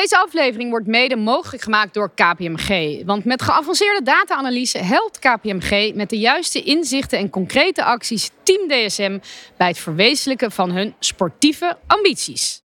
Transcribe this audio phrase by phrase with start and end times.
[0.00, 3.02] Deze aflevering wordt mede mogelijk gemaakt door KPMG.
[3.04, 9.18] Want met geavanceerde data-analyse helpt KPMG met de juiste inzichten en concrete acties Team DSM
[9.56, 12.62] bij het verwezenlijken van hun sportieve ambities.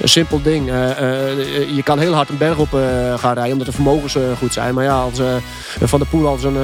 [0.00, 0.68] Een simpel ding.
[0.68, 4.16] Uh, uh, je kan heel hard een berg op uh, gaan rijden omdat de vermogens
[4.38, 4.74] goed zijn.
[4.74, 5.20] Maar ja, als
[5.80, 6.56] Van der Poel als een,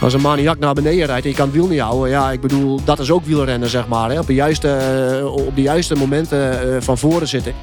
[0.00, 2.10] als een maniak naar beneden rijdt en je kan het wiel niet houden.
[2.10, 4.10] Ja, ik bedoel, dat is ook wielrennen zeg maar.
[4.10, 4.18] Hè.
[4.18, 7.54] Op, de juiste, op de juiste momenten van voren zitten.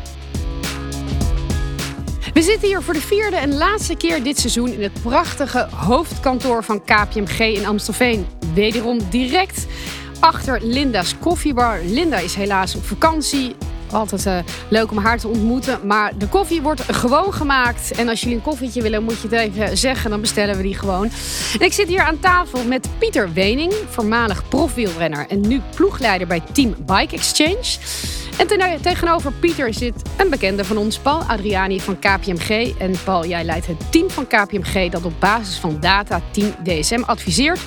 [2.33, 6.63] We zitten hier voor de vierde en laatste keer dit seizoen in het prachtige hoofdkantoor
[6.63, 8.25] van KPMG in Amstelveen.
[8.53, 9.65] Wederom direct
[10.19, 11.79] achter Linda's koffiebar.
[11.83, 13.55] Linda is helaas op vakantie.
[13.91, 14.37] Altijd uh,
[14.69, 15.87] leuk om haar te ontmoeten.
[15.87, 17.91] Maar de koffie wordt gewoon gemaakt.
[17.91, 20.09] En als jullie een koffietje willen, moet je het even zeggen.
[20.09, 21.09] Dan bestellen we die gewoon.
[21.59, 26.75] Ik zit hier aan tafel met Pieter Wening, voormalig profwielrenner en nu ploegleider bij Team
[26.85, 27.77] Bike Exchange.
[28.37, 32.77] En tegenover Pieter zit een bekende van ons, Paul Adriani van KPMG.
[32.77, 37.01] En Paul, jij leidt het team van KPMG dat op basis van data Team DSM
[37.05, 37.59] adviseert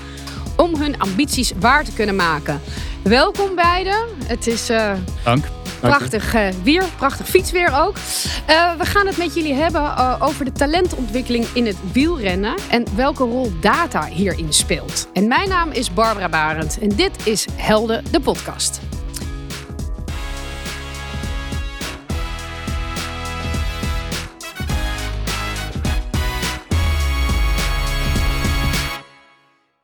[0.57, 2.61] om hun ambities waar te kunnen maken.
[3.03, 4.05] Welkom beiden.
[4.25, 4.93] Het is uh,
[5.25, 5.45] Dank.
[5.81, 7.97] prachtig uh, weer, prachtig fietsweer ook.
[7.97, 13.25] Uh, we gaan het met jullie hebben over de talentontwikkeling in het wielrennen en welke
[13.25, 15.09] rol data hierin speelt.
[15.13, 18.90] En mijn naam is Barbara Barend en dit is Helden, de podcast.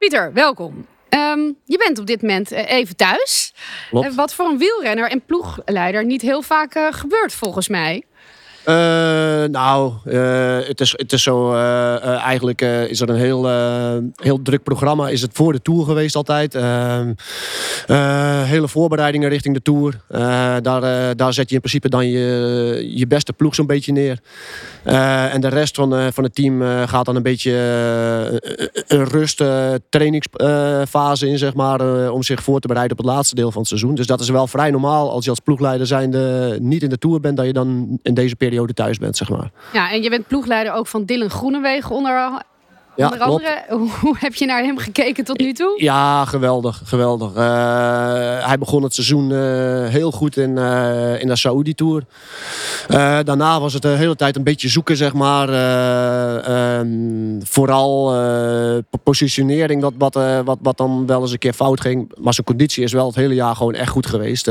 [0.08, 0.86] Pieter, welkom.
[1.10, 3.54] Um, je bent op dit moment eh, even thuis.
[3.90, 4.14] Klopt.
[4.14, 8.02] Wat voor een wielrenner en ploegleider niet heel vaak uh, gebeurt volgens mij.
[8.68, 11.52] Uh, nou, uh, het, is, het is zo.
[11.52, 13.48] Uh, eigenlijk is er een heel,
[14.16, 15.08] heel druk programma.
[15.08, 16.54] Is het voor de tour geweest altijd.
[16.54, 17.12] Ehm,
[18.44, 20.00] hele voorbereidingen richting de tour.
[20.62, 24.18] daar, daar zet je in principe dan je, je beste ploeg zo'n beetje neer.
[25.32, 27.52] en de rest van, van het team gaat dan een beetje
[28.86, 29.42] een rust
[29.88, 32.10] trainingsfase in, zeg maar.
[32.10, 33.94] om zich voor te bereiden op het laatste deel van het seizoen.
[33.94, 37.20] Dus dat is wel vrij normaal als je als ploegleider zijnde niet in de tour
[37.20, 37.36] bent.
[37.36, 39.50] Dat je dan in deze periode thuis bent, zeg maar.
[39.72, 42.42] Ja, en je bent ploegleider ook van Dylan Groenewegen onder,
[42.96, 43.64] ja, onder andere.
[44.00, 45.82] Hoe heb je naar hem gekeken tot nu toe?
[45.82, 46.82] Ja, geweldig.
[46.84, 47.30] geweldig.
[47.30, 49.38] Uh, hij begon het seizoen uh,
[49.86, 52.02] heel goed in, uh, in de Saudi Tour.
[53.24, 55.48] daarna was het de hele tijd een beetje zoeken, zeg maar.
[56.38, 58.14] Ehm, vooral
[59.02, 60.14] positionering, wat, wat,
[60.44, 62.12] wat, wat dan wel eens een keer fout ging.
[62.18, 64.44] Maar zijn conditie is wel het hele jaar gewoon echt goed geweest.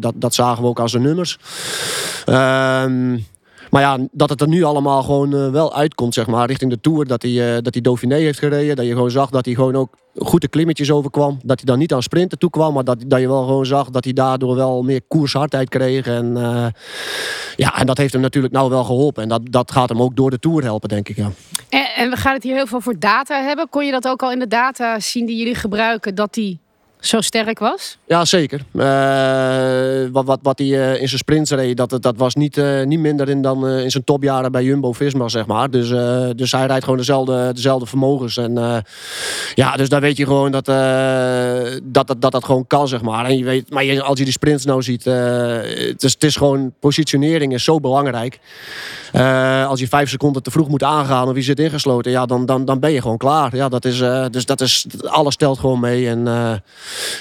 [0.00, 1.38] dat, dat zagen we ook aan zijn nummers.
[2.24, 3.16] Ehm
[3.72, 6.80] maar ja, dat het er nu allemaal gewoon uh, wel uitkomt, zeg maar, richting de
[6.80, 7.06] Tour.
[7.06, 8.76] Dat hij, uh, dat hij Dauphiné heeft gereden.
[8.76, 11.38] Dat je gewoon zag dat hij gewoon ook goede klimmetjes overkwam.
[11.42, 12.74] Dat hij dan niet aan sprinten toe kwam.
[12.74, 16.06] Maar dat, dat je wel gewoon zag dat hij daardoor wel meer koershardheid kreeg.
[16.06, 16.66] En, uh,
[17.56, 19.22] ja, en dat heeft hem natuurlijk nou wel geholpen.
[19.22, 21.16] En dat, dat gaat hem ook door de Tour helpen, denk ik.
[21.16, 21.30] Ja.
[21.68, 23.68] En, en we gaan het hier heel veel voor data hebben.
[23.68, 26.14] Kon je dat ook al in de data zien die jullie gebruiken?
[26.14, 26.60] Dat die
[27.02, 27.98] zo sterk was?
[28.06, 28.60] Ja, zeker.
[28.72, 32.82] Uh, wat, wat, wat hij uh, in zijn sprints reed, dat, dat was niet, uh,
[32.82, 35.70] niet minder in dan in zijn topjaren bij Jumbo-Visma, zeg maar.
[35.70, 35.88] Dus,
[36.36, 38.36] dus hij rijdt gewoon dezelfde, dezelfde vermogens.
[38.36, 38.84] En
[39.54, 43.24] ja, dus daar weet je gewoon dat, dat, dat, dat dat gewoon kan, zeg maar.
[43.24, 46.36] En je weet, maar je, als je die sprints nou ziet, het, is, het is
[46.36, 48.38] gewoon, positionering is zo belangrijk.
[49.68, 52.64] als je vijf seconden te vroeg moet aangaan of je zit ingesloten, ja, dan, dan,
[52.64, 53.56] dan ben je gewoon klaar.
[53.56, 53.98] Ja, dat is,
[54.30, 56.08] dus dat is, alles telt gewoon mee.
[56.08, 56.26] En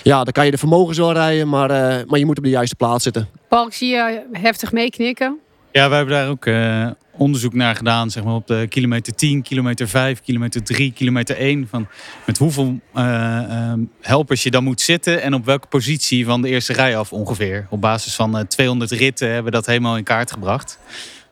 [0.03, 2.49] ja, dan kan je de vermogens wel rijden, maar, uh, maar je moet op de
[2.49, 3.27] juiste plaats zitten.
[3.49, 5.39] Paul, ik zie je heftig meeknikken.
[5.71, 6.87] Ja, wij hebben daar ook uh,
[7.17, 11.67] onderzoek naar gedaan, zeg maar op de kilometer 10, kilometer 5, kilometer 3, kilometer 1.
[11.69, 11.87] Van
[12.25, 16.73] met hoeveel uh, helpers je dan moet zitten en op welke positie van de eerste
[16.73, 17.67] rij af ongeveer.
[17.69, 20.79] Op basis van 200 ritten hebben we dat helemaal in kaart gebracht.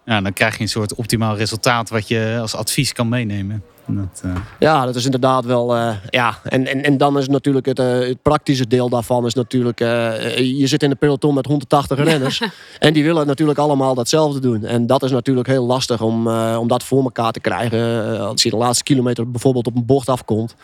[0.06, 3.64] Ja, dan krijg je een soort optimaal resultaat wat je als advies kan meenemen.
[3.96, 4.36] Dat, uh...
[4.60, 5.78] Ja, dat is inderdaad wel.
[5.78, 9.34] Uh, ja, en, en, en dan is natuurlijk het, uh, het praktische deel daarvan is
[9.34, 9.80] natuurlijk.
[9.80, 12.42] je zit in een peloton met 180 renners.
[12.80, 14.66] en die willen natuurlijk allemaal datzelfde doen.
[14.66, 16.28] En dat is natuurlijk heel lastig om,
[16.58, 18.20] om dat voor elkaar te krijgen.
[18.20, 20.56] als je de laatste kilometer bijvoorbeeld op een bocht afkomt.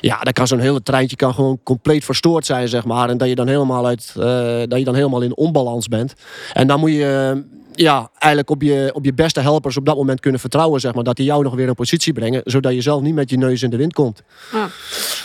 [0.00, 3.08] Ja, dan kan zo'n hele treintje kan gewoon compleet verstoord zijn, zeg maar.
[3.08, 4.12] En dat je dan helemaal uit
[4.68, 6.14] dat je dan helemaal in onbalans bent.
[6.52, 7.44] En dan moet je
[7.76, 10.80] ja, eigenlijk op je, op je beste helpers op dat moment kunnen vertrouwen.
[10.80, 12.40] Zeg maar, dat die jou nog weer in positie brengen.
[12.56, 14.22] Zodat je zelf niet met je neus in de wind komt.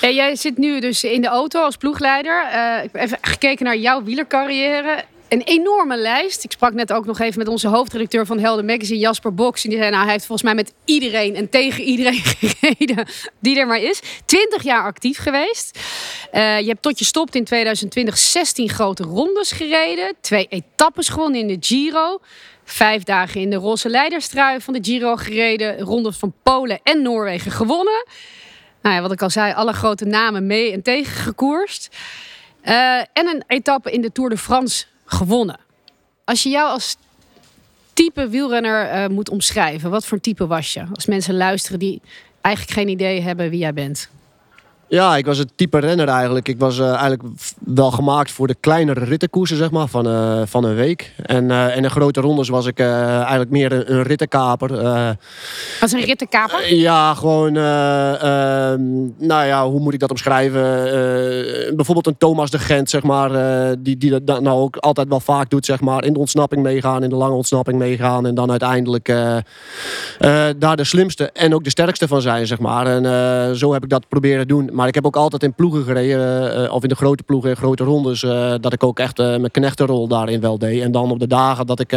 [0.01, 2.43] Jij zit nu dus in de auto als ploegleider.
[2.53, 5.03] Uh, ik heb even gekeken naar jouw wielercarrière.
[5.31, 6.43] Een enorme lijst.
[6.43, 9.63] Ik sprak net ook nog even met onze hoofdredacteur van Helden Magazine, Jasper Box.
[9.63, 13.07] En die zei, nou, hij heeft volgens mij met iedereen en tegen iedereen gereden
[13.39, 13.99] die er maar is.
[14.25, 15.79] 20 jaar actief geweest.
[16.33, 20.13] Uh, je hebt tot je stopt in 2020 16 grote rondes gereden.
[20.21, 22.19] Twee etappes gewonnen in de Giro.
[22.63, 25.79] Vijf dagen in de roze leiderstrui van de Giro gereden.
[25.79, 28.05] Rondes van Polen en Noorwegen gewonnen.
[28.81, 31.89] Nou ja, wat ik al zei, alle grote namen mee en tegen gekoerst.
[32.63, 35.59] Uh, en een etappe in de Tour de France gewonnen.
[36.25, 36.95] Als je jou als
[37.93, 40.85] type wielrenner uh, moet omschrijven, wat voor type was je?
[40.93, 42.01] Als mensen luisteren die
[42.41, 44.09] eigenlijk geen idee hebben wie jij bent.
[44.91, 46.47] Ja, ik was het type renner eigenlijk.
[46.47, 47.21] Ik was uh, eigenlijk
[47.59, 51.11] wel gemaakt voor de kleinere rittenkoersen, zeg maar, van, uh, van een week.
[51.25, 54.81] En uh, in de grote rondes was ik eigenlijk meer een, een rittenkaper.
[55.79, 56.75] Wat is een rittenkaper?
[56.75, 58.81] ja, gewoon, ehm,
[59.27, 60.59] nou ja, hoe moet ik dat omschrijven?
[61.75, 63.31] bijvoorbeeld een Thomas de Gent, zeg maar,
[63.79, 66.03] die, die dat nou ook altijd wel vaak doet, zeg maar.
[66.03, 68.25] In de ontsnapping meegaan, in de lange ontsnapping meegaan.
[68.25, 69.05] En dan uiteindelijk
[70.57, 72.87] daar de slimste en ook de sterkste van zijn, zeg maar.
[72.87, 74.69] En zo heb ik dat proberen doen.
[74.81, 77.83] Maar ik heb ook altijd in ploegen gereden, uh, of in de grote ploegen, grote
[77.83, 80.81] rondes, uh, dat ik ook echt uh, mijn knechtenrol daarin wel deed.
[80.81, 81.89] En dan op de dagen dat ik,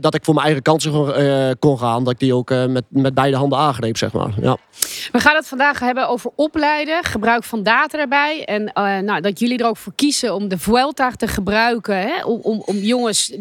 [0.00, 3.36] dat ik voor mijn eigen kansen kon gaan, dat ik die ook met, met beide
[3.36, 4.34] handen aangreep, zeg maar.
[4.40, 4.56] Ja.
[5.12, 8.44] We gaan het vandaag hebben over opleiden, gebruik van data erbij.
[8.44, 8.70] En
[9.04, 12.62] nou, dat jullie er ook voor kiezen om de Vuelta te gebruiken, hè, om, om,
[12.66, 13.32] om jongens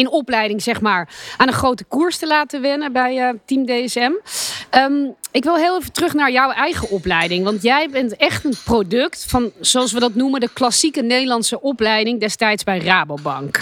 [0.00, 4.12] in opleiding, zeg maar, aan een grote koers te laten wennen bij uh, Team DSM.
[4.70, 7.44] Um, ik wil heel even terug naar jouw eigen opleiding.
[7.44, 12.20] Want jij bent echt een product van, zoals we dat noemen, de klassieke Nederlandse opleiding
[12.20, 13.56] destijds bij Rabobank.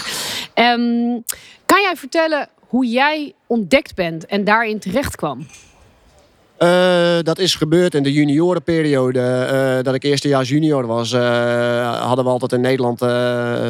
[0.55, 1.23] Um,
[1.65, 5.47] kan jij vertellen hoe jij ontdekt bent en daarin terecht kwam?
[6.59, 9.19] Uh, dat is gebeurd in de juniorenperiode.
[9.19, 11.11] Uh, dat ik eerstejaars junior was.
[11.11, 12.99] Uh, hadden we altijd in Nederland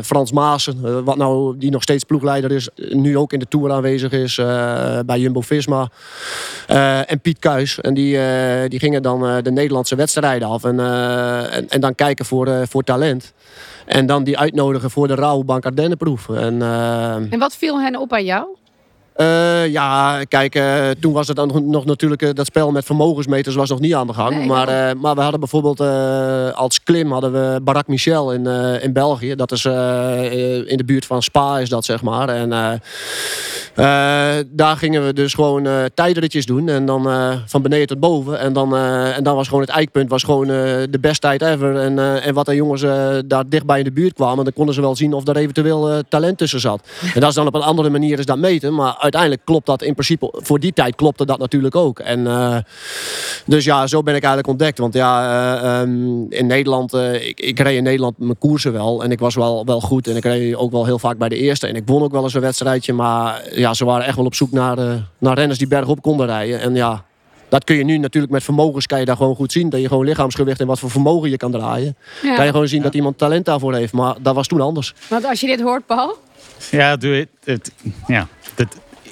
[0.06, 1.04] Frans Maassen.
[1.04, 2.70] wat nou, die nog steeds ploegleider is.
[2.76, 4.36] Nu ook in de Tour aanwezig is.
[5.06, 5.90] bij Jumbo-Visma.
[7.06, 7.80] en Piet Kuis.
[7.80, 8.20] En die,
[8.68, 10.64] die gingen dan de Nederlandse wedstrijden af.
[10.64, 10.80] En,
[11.52, 13.34] en, en, dan kijken voor, voor talent.
[13.86, 16.30] En dan die uitnodigen voor de Rabobank Ardennenproef.
[16.30, 16.62] En,
[17.30, 18.59] en wat viel hen op aan jou?
[19.22, 23.56] Uh, ja, kijk, uh, toen was het dan nog natuurlijk uh, dat spel met vermogensmeters
[23.56, 24.36] was nog niet aan de gang.
[24.36, 25.80] Nee, maar, maar we hadden bijvoorbeeld
[26.56, 28.46] als klim hadden we Barak Michel in,
[28.82, 29.36] in België.
[29.36, 32.30] Dat is in de buurt van Spa is dat zeg maar.
[32.30, 32.82] En
[34.50, 37.08] daar gingen we dus gewoon tijdritjes doen en dan
[37.46, 38.40] van beneden tot boven.
[38.40, 41.76] En dan, en dan was gewoon het eikpunt was gewoon de beste tijd ever.
[41.76, 42.82] En, en wat de jongens
[43.26, 46.38] daar dichtbij in de buurt kwamen, dan konden ze wel zien of er eventueel talent
[46.38, 46.82] tussen zat.
[47.14, 49.82] En dat is dan op een andere manier is dat meten, maar uiteindelijk klopt dat
[49.82, 52.00] in principe, voor die tijd klopte dat natuurlijk ook.
[52.00, 52.58] En, uh,
[53.46, 54.78] dus ja, zo ben ik eigenlijk ontdekt.
[54.78, 59.04] Want ja, uh, um, in Nederland, uh, ik, ik reed in Nederland mijn koersen wel.
[59.04, 60.08] En ik was wel, wel goed.
[60.08, 61.68] En ik reed ook wel heel vaak bij de eerste.
[61.68, 62.94] En ik won ook wel eens een wedstrijdje.
[62.94, 64.78] Maar ja, ze waren echt wel op zoek naar,
[65.18, 66.60] naar renners die bergop konden rijden.
[66.60, 67.06] En ja,
[67.50, 69.70] dat kun je nu natuurlijk met vermogens kan je daar gewoon goed zien.
[69.70, 71.98] Dat je gewoon lichaamsgewicht en wat voor vermogen je kan draaien.
[72.22, 72.36] Ja.
[72.36, 73.94] Kan je gewoon zien dat iemand talent daarvoor heeft.
[73.94, 74.94] Maar dat was toen anders.
[75.08, 76.18] Want als je dit hoort, Paul?
[76.72, 77.30] Ja, doe het.
[77.44, 77.72] het
[78.08, 78.28] ja,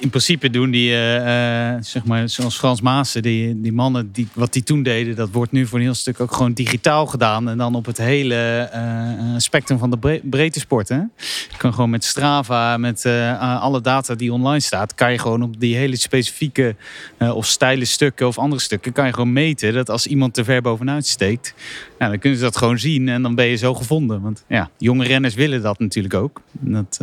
[0.00, 4.52] in principe doen die, uh, zeg maar, zoals Frans Maassen, die, die mannen, die, wat
[4.52, 7.48] die toen deden, dat wordt nu voor een heel stuk ook gewoon digitaal gedaan.
[7.48, 10.88] En dan op het hele uh, spectrum van de breedte sport.
[10.88, 10.96] Hè?
[10.96, 13.06] Je kan gewoon met Strava, met
[13.40, 16.76] alle data die online staat, kan je gewoon op die hele specifieke
[17.18, 20.62] of steile stukken of andere stukken, kan je gewoon meten dat als iemand te ver
[20.62, 21.54] bovenuit steekt,
[21.98, 24.20] nou, dan kunnen ze dat gewoon zien en dan ben je zo gevonden.
[24.20, 26.42] Want ja, jonge renners willen dat natuurlijk ook.
[26.52, 27.00] Dat,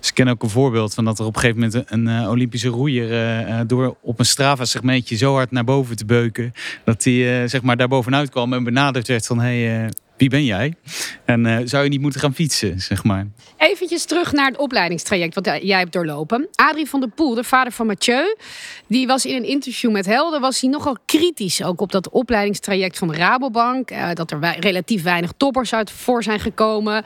[0.00, 2.30] dus ken ook een voorbeeld van dat er op een gegeven moment een een uh,
[2.30, 3.10] Olympische roeier
[3.48, 6.52] uh, door op een Strava-segmentje zo hard naar boven te beuken.
[6.84, 9.40] Dat hij zeg maar daar bovenuit kwam en benaderd werd van...
[9.40, 9.88] Hey,
[10.20, 10.74] wie ben jij?
[11.24, 13.26] En uh, zou je niet moeten gaan fietsen, zeg maar.
[13.56, 16.48] Eventjes terug naar het opleidingstraject wat jij hebt doorlopen.
[16.54, 18.36] Adrie van der Poel, de vader van Mathieu,
[18.86, 22.98] die was in een interview met Helden, was hij nogal kritisch ook op dat opleidingstraject
[22.98, 23.90] van Rabobank.
[23.90, 27.04] Uh, dat er relatief weinig toppers uit voor zijn gekomen.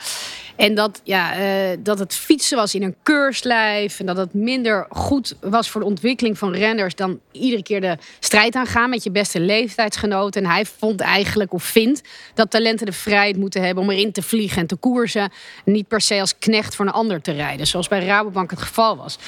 [0.57, 1.33] En dat, ja,
[1.79, 4.01] dat het fietsen was in een keurslijf.
[4.01, 7.97] En dat het minder goed was voor de ontwikkeling van renners dan iedere keer de
[8.21, 10.37] strijd aangaan met je beste leeftijdsgenoot.
[10.37, 12.03] En hij vond eigenlijk, of vindt,
[12.35, 15.33] dat talenten de vrijheid moeten hebben om erin te vliegen en te koersen.
[15.65, 18.97] niet per se als knecht voor een ander te rijden, zoals bij Rabobank het geval
[18.97, 19.19] was.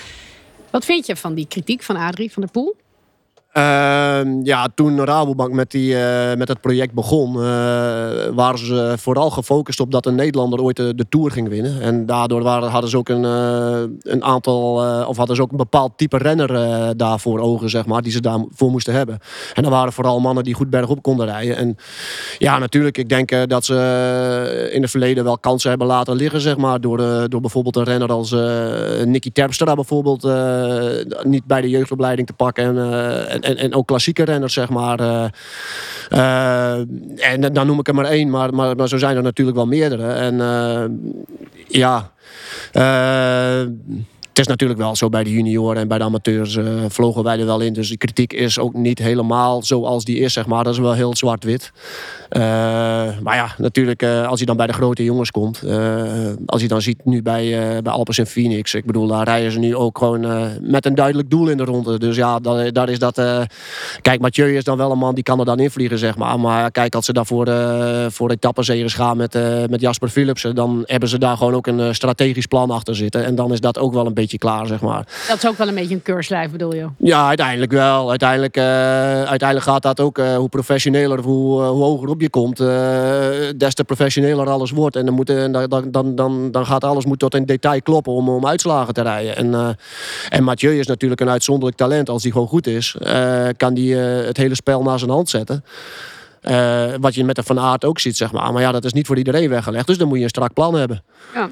[0.70, 2.76] Wat vind je van die kritiek van Adrie van der Poel?
[3.56, 7.42] Ehm, ja, toen Rabobank met, die, eh, met het project begon, eh,
[8.34, 11.80] waren ze vooral gefocust op dat een Nederlander ooit de, de Tour ging winnen.
[11.80, 14.74] En daardoor waren, hadden ze ook een, eh, een aantal,
[15.06, 18.12] of hadden ze ook een bepaald type renner eh, daar voor ogen, zeg maar, die
[18.12, 19.18] ze daarvoor moesten hebben.
[19.54, 21.56] En dat waren vooral mannen die goed bergop konden rijden.
[21.56, 21.76] En
[22.38, 26.56] ja, natuurlijk, ik denk dat ze in het verleden wel kansen hebben laten liggen, zeg
[26.56, 28.34] maar, door, door bijvoorbeeld een renner als
[29.04, 30.28] Nicky Terpstra bijvoorbeeld
[31.22, 32.64] niet bij de jeugdopleiding te pakken.
[32.64, 35.00] En, en, en, ook klassieke renners, zeg maar.
[35.00, 35.26] eh,
[36.08, 36.86] eh,
[37.32, 39.66] en dan noem ik er maar één, maar, maar, maar zo zijn er natuurlijk wel
[39.66, 40.12] meerdere.
[40.12, 40.84] En eh,
[41.68, 42.10] ja,
[42.72, 43.66] eh,
[44.36, 47.38] het is natuurlijk wel zo bij de junioren en bij de amateurs eh, vlogen wij
[47.38, 47.72] er wel in.
[47.72, 50.64] Dus de kritiek is ook niet helemaal zoals die is, zeg maar.
[50.64, 51.72] Dat is wel heel zwart-wit.
[52.28, 52.40] Eh,
[53.22, 55.62] maar ja, natuurlijk, eh, als hij dan bij de grote jongens komt.
[56.46, 58.74] als je dan ziet nu bij, bij Alpes en Phoenix.
[58.74, 60.20] Ik bedoel, daar rijden ze nu ook gewoon
[60.60, 61.98] met een duidelijk doel in de ronde.
[61.98, 62.38] Dus ja,
[62.72, 63.14] daar, is dat...
[64.02, 66.40] kijk, Mathieu is dan wel een man die kan er dan invliegen, zeg maar.
[66.40, 69.38] Maar kijk, als ze daarvoor uh, voor etappenzegers gaan met,
[69.70, 70.54] met Jasper Philipsen...
[70.54, 73.24] dan hebben ze daar gewoon ook een strategisch plan achter zitten.
[73.24, 75.06] En dan is dat ook wel een beetje klaar, zeg maar.
[75.28, 76.86] Dat is ook wel een beetje een keurslijf, bedoel je?
[76.98, 78.10] Ja, uiteindelijk wel.
[78.10, 78.64] Uiteindelijk, eh,
[79.22, 80.18] uiteindelijk gaat dat ook.
[80.18, 82.56] eh, hoe professioneler, hoe, eh, hoe hoger op je komt,
[83.56, 84.96] des te professioneler alles wordt.
[84.96, 88.28] En dan, moet, dan, dan, dan, dan, gaat alles moet tot in detail kloppen om,
[88.28, 89.36] om uitslagen te rijden.
[89.36, 89.76] En,
[90.28, 92.08] en Mathieu is natuurlijk een uitzonderlijk talent.
[92.08, 92.96] Als hij gewoon goed is,
[93.56, 93.84] kan hij
[94.26, 95.64] het hele spel naar zijn hand zetten.
[96.46, 98.52] Eh, wat je met de Van Aert ook ziet, zeg maar.
[98.52, 99.86] Maar ja, dat is niet voor iedereen weggelegd.
[99.86, 101.02] Dus dan moet je een strak plan hebben.
[101.34, 101.50] Ja.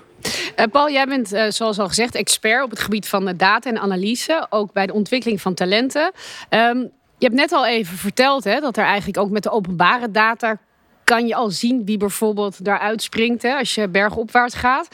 [0.57, 3.79] Eh, Paul, jij bent, eh, zoals al gezegd, expert op het gebied van data en
[3.79, 4.47] analyse.
[4.51, 6.13] Ook bij de ontwikkeling van talenten.
[6.49, 6.79] Ehm,
[7.19, 10.59] je hebt net al even verteld hè, dat er eigenlijk ook met de openbare data
[11.05, 14.89] kan je al zien wie bijvoorbeeld daaruit springt hè, als je bergopwaarts gaat.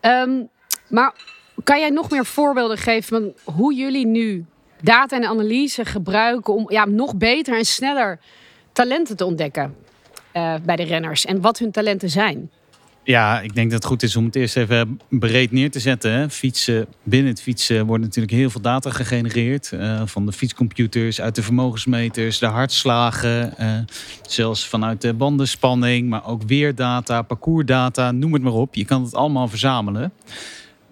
[0.00, 0.42] Ehm,
[0.88, 1.14] maar
[1.64, 4.44] kan jij nog meer voorbeelden geven van hoe jullie nu
[4.80, 8.20] data en analyse gebruiken om ja, nog beter en sneller
[8.74, 9.74] talenten te ontdekken
[10.32, 12.50] eh, bij de renners en wat hun talenten zijn?
[13.04, 16.12] Ja, ik denk dat het goed is om het eerst even breed neer te zetten.
[16.12, 16.30] Hè.
[16.30, 19.72] Fietsen, binnen het fietsen wordt natuurlijk heel veel data gegenereerd.
[19.72, 23.56] eh, van de fietscomputers, uit de vermogensmeters, de hartslagen.
[23.56, 23.78] eh,
[24.28, 28.74] zelfs vanuit de bandenspanning, maar ook weerdata, parcoursdata, noem het maar op.
[28.74, 30.12] Je kan het allemaal verzamelen.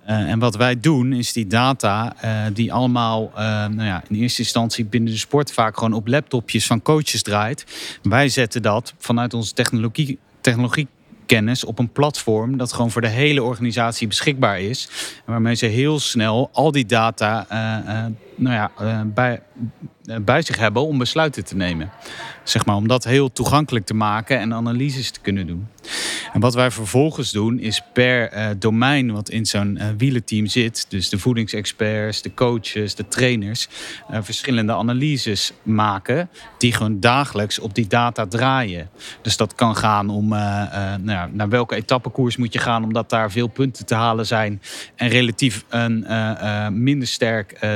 [0.05, 4.17] Eh, en wat wij doen is die data, eh, die allemaal eh, nou ja, in
[4.17, 7.65] eerste instantie binnen de sport vaak gewoon op laptopjes van coaches draait.
[8.03, 13.43] Wij zetten dat vanuit onze technologie, technologiekennis op een platform dat gewoon voor de hele
[13.43, 14.89] organisatie beschikbaar is.
[15.25, 19.43] Waarmee ze heel snel al die data eh, eh, nou ja, eh, bij,
[20.05, 21.91] eh, bij zich hebben om besluiten te nemen.
[22.45, 25.67] Zeg maar, om dat heel toegankelijk te maken en analyses te kunnen doen.
[26.33, 30.87] En wat wij vervolgens doen is per eh, domein wat in zo'n eh, wielenteam zit,
[30.89, 33.69] dus de voedingsexperts, de coaches, de trainers,
[34.11, 38.91] verschillende analyses maken die gewoon dagelijks op die data draaien.
[39.23, 43.31] Dus dat kan gaan om nou ja, naar welke etappekoers moet je gaan omdat daar
[43.31, 44.63] veel punten te halen zijn
[44.97, 46.07] en relatief een
[46.83, 47.71] minder sterk eh,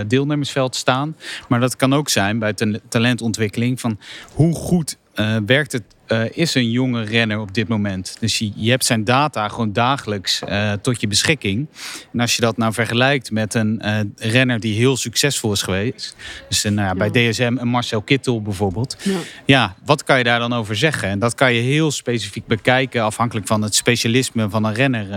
[0.46, 1.16] deelnemersveld staan.
[1.48, 3.98] Maar dat kan ook zijn bij ta- talentontwikkeling van
[4.34, 8.16] hoe goed eh, werkt het, eh, is een jonge renner op dit moment.
[8.20, 11.66] Dus je, je hebt zijn data gewoon dagelijks eh, tot je beschikking.
[12.12, 16.16] En als je dat nou vergelijkt met een eh, renner die heel succesvol is geweest.
[16.48, 18.96] Dus een, nou ja, bij DSM een Marcel Kittel bijvoorbeeld.
[19.02, 19.18] Ja.
[19.46, 21.08] Ja, wat kan je daar dan over zeggen?
[21.08, 25.08] En dat kan je heel specifiek bekijken afhankelijk van het specialisme van een renner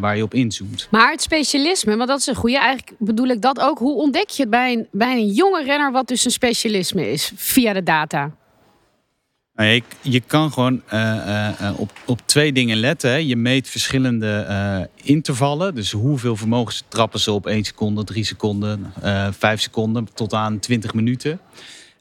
[0.00, 0.88] waar je op inzoomt.
[0.90, 2.58] Maar het specialisme, want dat is een goede.
[2.58, 3.78] Eigenlijk bedoel ik dat ook.
[3.78, 7.32] Hoe ontdek je het bij een, bij een jonge renner wat dus een specialisme is
[7.34, 8.30] via de data?
[9.54, 13.10] Nou, je, je kan gewoon eh, eh, eh, op, op twee dingen letten.
[13.10, 13.16] Hè.
[13.16, 15.74] Je meet verschillende intervallen.
[15.74, 20.58] Dus hoeveel vermogens trappen ze op 1 seconde, 3 seconden, eh 5 seconden tot aan
[20.58, 21.40] 20 minuten.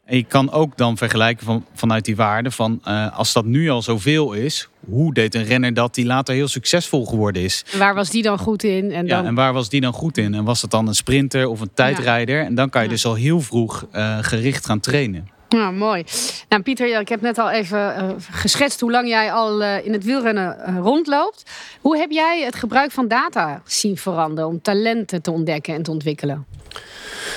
[0.05, 3.81] En je kan ook dan vergelijken van, vanuit die waarde van als dat nu al
[3.81, 7.65] zoveel is, hoe deed een renner dat die later heel succesvol geworden is?
[7.71, 8.91] En waar was die dan goed in?
[8.91, 10.33] En Ja, dan, en waar was die dan goed in?
[10.33, 12.45] En was dat dan een sprinter of een tijdrijder?
[12.45, 12.93] En dan kan je Ja.
[12.93, 13.85] dus al heel vroeg
[14.21, 15.39] gericht gaan trainen.
[15.51, 16.03] Ja, mooi.
[16.49, 19.93] Nou, Pieter, ik heb net al even eh, geschetst hoe lang jij al eh, in
[19.93, 21.43] het wielrennen eh, rondloopt.
[21.81, 25.91] Hoe heb jij het gebruik van data zien veranderen om talenten te ontdekken en te
[25.91, 26.45] ontwikkelen?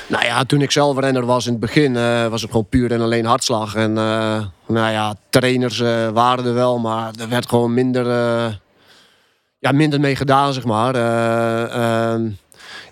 [0.07, 1.93] Nou ja, toen ik zelf renner was in het begin,
[2.31, 3.75] was het gewoon puur en alleen hartslag.
[3.75, 5.79] En nou ja, trainers
[6.13, 8.07] waren er wel, maar er werd gewoon minder,
[9.59, 10.93] ja, minder mee gedaan, zeg maar.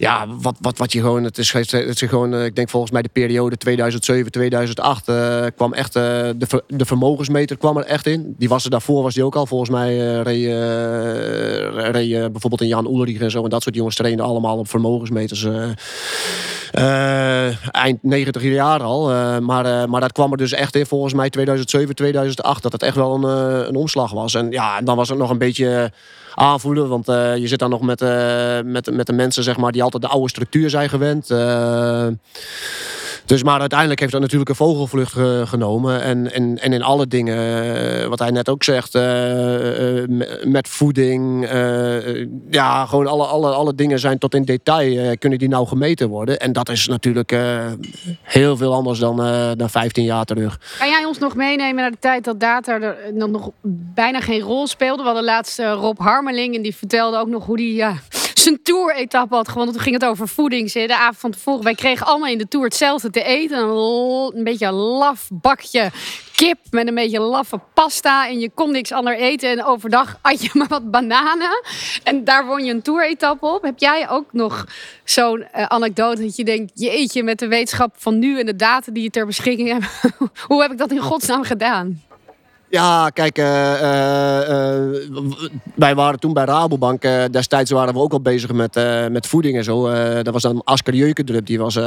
[0.02, 2.92] Ja, wat, wat, wat je gewoon, het is, het is gewoon, eh, ik denk volgens
[2.92, 6.02] mij de periode 2007-2008 eh, kwam echt, eh,
[6.36, 8.34] de, de vermogensmeter kwam er echt in.
[8.38, 9.46] Die was er daarvoor, was die ook al.
[9.46, 10.22] Volgens mij eh,
[11.90, 13.44] reed, bijvoorbeeld een Jan Ulrich en zo.
[13.44, 15.46] En dat soort jongens trainden allemaal op vermogensmeters.
[17.70, 19.06] eind 90 jaar al.
[19.40, 22.62] maar, maar dat kwam er dus echt in volgens mij 2007, 2008.
[22.62, 23.22] Dat het echt wel een,
[23.68, 24.34] een omslag was.
[24.34, 25.92] En ja, dan was het nog een beetje
[26.34, 26.88] aanvoelen.
[26.88, 28.00] Want je zit dan nog met,
[28.64, 31.26] met, met de mensen zeg maar, die altijd de oude structuur zijn gewend.
[33.24, 35.12] Dus, maar uiteindelijk heeft dat natuurlijk een vogelvlucht
[35.48, 36.02] genomen.
[36.02, 37.36] En, en, en in alle dingen,
[38.00, 39.02] eh, wat hij net ook zegt, uh,
[40.42, 41.48] met voeding.
[42.50, 46.38] ja, gewoon alle, alle, alle dingen zijn tot in detail, kunnen die nou gemeten worden.
[46.38, 47.36] En dat is natuurlijk
[48.22, 49.16] heel veel anders dan,
[49.56, 50.58] dan 15 jaar terug.
[50.78, 53.50] Kan jij ons nog meenemen naar de tijd dat data er nog
[53.94, 55.02] bijna geen rol speelde?
[55.02, 57.74] We hadden laatst Rob Harmeling en die vertelde ook nog hoe die...
[57.74, 57.94] Ja,
[58.42, 59.74] zijn tour-etappe had gewonnen.
[59.74, 60.72] Toen ging het over voeding.
[60.72, 61.64] De avond van tevoren.
[61.64, 63.58] Wij kregen allemaal in de tour hetzelfde te eten.
[63.58, 65.90] Een, een beetje een laf bakje
[66.36, 68.28] kip met een beetje laffe pasta.
[68.28, 69.50] En je kon niks anders eten.
[69.50, 71.62] En overdag at je maar wat bananen.
[72.02, 73.62] En daar won je een tour-etappe op.
[73.62, 74.66] Heb jij ook nog
[75.04, 76.72] zo'n uh, anekdote dat je denkt...
[76.74, 79.68] je eet je met de wetenschap van nu en de data die je ter beschikking
[79.68, 79.86] hebt.
[80.48, 82.02] Hoe heb ik dat in godsnaam gedaan?
[82.72, 84.92] Ja, kijk, uh, uh,
[85.74, 87.02] wij waren toen bij Rabobank.
[87.30, 88.74] destijds waren we ook al bezig met,
[89.10, 89.92] met voeding en zo.
[90.22, 91.78] dat was dan Asker Jeukendrup, die was,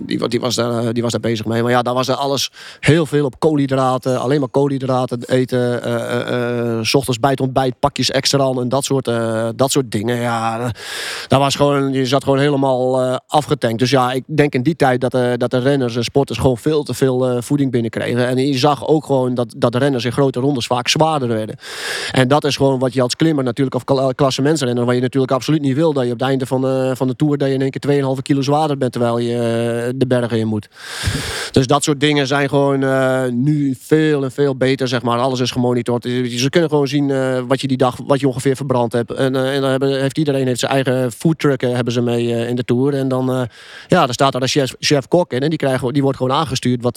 [0.00, 1.62] die, die, was daar, die was daar bezig mee.
[1.62, 2.50] Maar ja, daar was alles
[2.80, 4.20] heel veel op koolhydraten.
[4.20, 6.86] Alleen maar koolhydraten eten.
[6.86, 9.10] s ochtends bij het ontbijt pakjes extra en dat soort,
[9.56, 10.16] dat soort dingen.
[10.16, 10.72] Ja,
[11.28, 13.78] dat was gewoon, je zat gewoon helemaal afgetankt.
[13.78, 16.82] Dus ja, ik denk in die tijd dat, dat de renners en sporters gewoon veel
[16.82, 18.28] te veel voeding binnenkregen.
[18.28, 21.56] En je zag ook gewoon dat, dat de renners grote rondes vaak zwaarder werden.
[22.12, 25.32] En dat is gewoon wat je als klimmer natuurlijk, of klasse mensenrenner, waar je natuurlijk
[25.32, 25.92] absoluut niet wil.
[25.92, 28.02] Dat je op het einde van de, van de Tour dat je in één keer
[28.16, 30.68] 2,5 kilo zwaarder bent terwijl je eh, de bergen in moet.
[31.50, 35.18] Dus dat soort dingen zijn gewoon uh, nu veel en veel beter, zeg maar.
[35.18, 36.02] Alles is gemonitord.
[36.02, 37.12] Ze kunnen gewoon zien
[37.46, 39.12] wat je die dag, wat je ongeveer verbrand hebt.
[39.12, 42.64] En, en dan hebben, heeft iedereen heeft zijn eigen foodtruck hebben ze mee in de
[42.64, 42.94] Tour.
[42.94, 43.48] En dan,
[43.88, 46.36] ja, dan staat daar een chef, chef kok in en die, krijgen, die wordt gewoon
[46.36, 46.96] aangestuurd wat,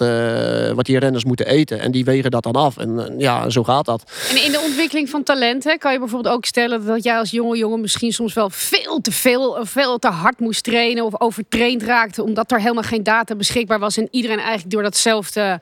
[0.75, 1.79] wat die renners moeten eten.
[1.79, 2.77] En die wegen dat dan af.
[2.77, 4.03] En ja, zo gaat dat.
[4.29, 7.57] En in de ontwikkeling van talenten kan je bijvoorbeeld ook stellen dat jij als jonge
[7.57, 12.23] jongen misschien soms wel veel te veel, veel te hard moest trainen of overtraind raakte,
[12.23, 15.61] omdat er helemaal geen data beschikbaar was en iedereen eigenlijk door datzelfde,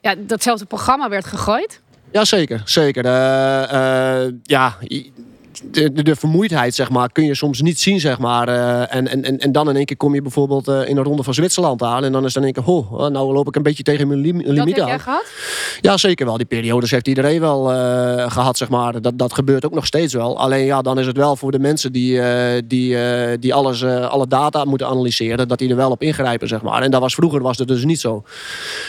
[0.00, 1.80] ja, datzelfde programma werd gegooid?
[2.12, 2.62] Ja, zeker.
[2.64, 3.04] zeker.
[3.04, 3.12] Uh,
[3.72, 4.76] uh, ja,
[5.70, 8.48] de, de, vermoeidheid, zeg maar, kun je soms niet zien, zeg maar.
[8.48, 11.22] Uh, en, en, en dan in één keer kom je bijvoorbeeld uh, in een ronde
[11.22, 12.04] van Zwitserland aan.
[12.04, 14.20] En dan is dan in één keer, oh, nou loop ik een beetje tegen mijn
[14.20, 14.54] limiet aan.
[14.54, 15.24] Dat heb jij gehad?
[15.80, 16.36] Ja, zeker wel.
[16.36, 19.00] Die periodes heeft iedereen wel uh, gehad, zeg maar.
[19.00, 20.38] Dat, dat gebeurt ook nog steeds wel.
[20.38, 22.20] Alleen ja, dan is het wel voor de mensen die,
[22.66, 22.96] die,
[23.38, 26.82] die alles, alle data moeten analyseren, dat die er wel op ingrijpen, zeg maar.
[26.82, 28.22] En dat was, vroeger was dat dus niet zo.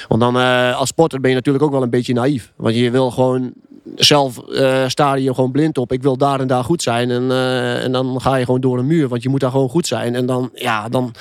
[0.08, 0.36] Want dan
[0.76, 2.52] als sporter ben je natuurlijk ook wel een beetje naïef.
[2.56, 3.54] Want je wil gewoon
[3.96, 5.92] zelf uh, sta je gewoon blind op.
[5.92, 7.12] Ik wil daar en daar goed zijn.
[7.12, 9.08] En, uh, en dan ga je gewoon door een muur.
[9.08, 10.16] Want je moet daar gewoon goed zijn.
[10.16, 11.14] En dan, ja, dan,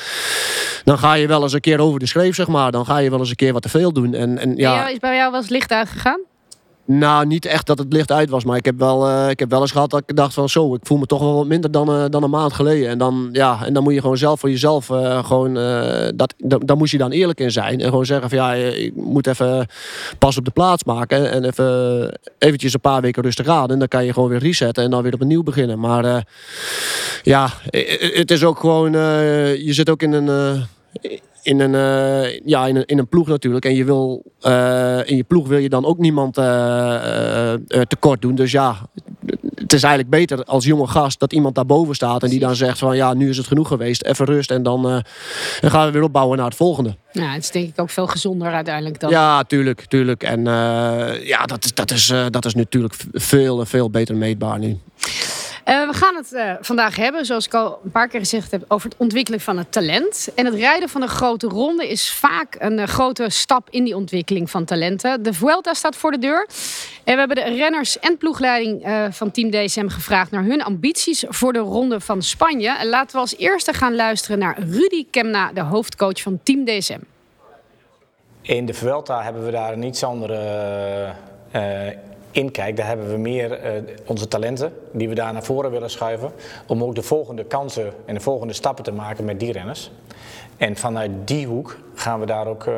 [0.85, 2.73] dan ga je wel eens een keer over de schreef, zeg maar.
[2.73, 4.15] Dan ga je wel eens een keer wat te veel doen.
[4.15, 4.89] En, en, ja.
[4.89, 6.21] Is bij jou wel eens licht uitgegaan?
[6.91, 8.45] Nou, niet echt dat het licht uit was.
[8.45, 10.75] Maar ik heb wel, uh, ik heb wel eens gehad dat ik dacht van zo,
[10.75, 12.89] ik voel me toch wel wat minder dan, uh, dan een maand geleden.
[12.89, 15.55] En dan, ja, en dan moet je gewoon zelf voor jezelf uh, gewoon,
[16.17, 17.81] dat, dan moest je dan eerlijk in zijn.
[17.81, 19.67] En gewoon zeggen van ja, ik moet even
[20.19, 21.31] pas op de plaats maken.
[21.31, 23.71] En even eventjes een paar weken rustig aan.
[23.71, 25.79] En dan kan je gewoon weer resetten en dan weer opnieuw beginnen.
[25.79, 26.25] Maar
[27.23, 27.51] ja,
[28.13, 30.67] het is ook gewoon, je zit ook in een
[31.43, 33.65] in een, uh, ja, in, een, in een ploeg natuurlijk.
[33.65, 37.53] En je wil, uh, in je ploeg wil je dan ook niemand uh,
[37.89, 38.35] tekort doen.
[38.35, 38.77] Dus ja,
[39.55, 42.23] het is eigenlijk beter als jonge gast dat iemand daarboven staat.
[42.23, 44.03] En die dan zegt van ja, nu is het genoeg geweest.
[44.03, 44.83] Even rust en dan,
[45.61, 46.97] dan gaan we weer opbouwen naar het volgende.
[47.13, 49.11] Ja, het is denk ik ook veel gezonder uiteindelijk dan.
[49.11, 50.23] Ja, tuurlijk, tuurlijk.
[50.23, 50.45] En
[51.23, 54.79] ja, dat is, dat, is, dat is natuurlijk veel, veel beter meetbaar nu.
[55.69, 58.65] Uh, we gaan het uh, vandaag hebben, zoals ik al een paar keer gezegd heb,
[58.69, 60.29] over het ontwikkelen van het talent.
[60.35, 63.97] En het rijden van een grote ronde is vaak een uh, grote stap in die
[63.97, 65.23] ontwikkeling van talenten.
[65.23, 66.49] De Vuelta staat voor de deur.
[67.05, 71.53] En we hebben de renners en ploegleiding van Team DSM gevraagd naar hun ambities voor
[71.53, 72.77] de ronde van Spanje.
[72.77, 77.01] En laten we als eerste gaan luisteren naar Rudy Kemna, de hoofdcoach van Team DSM.
[78.43, 81.15] In de Vuelta hebben we daar een iets andere
[82.39, 86.33] inkijk, daar hebben we meer uh, onze talenten die we daar naar voren willen schuiven.
[86.67, 89.91] Om ook de volgende kansen en de volgende stappen te maken met die renners.
[90.57, 92.75] En vanuit die hoek gaan we daar ook uh,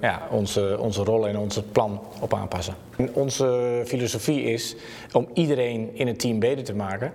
[0.00, 2.74] ja, onze, onze rol en onze plan op aanpassen.
[2.96, 4.76] En onze filosofie is
[5.12, 7.12] om iedereen in het team beter te maken.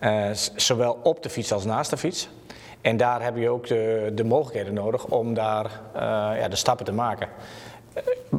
[0.00, 2.28] Uh, zowel op de fiets als naast de fiets.
[2.80, 5.80] En daar heb je ook de, de mogelijkheden nodig om daar
[6.38, 7.28] ja, de stappen te maken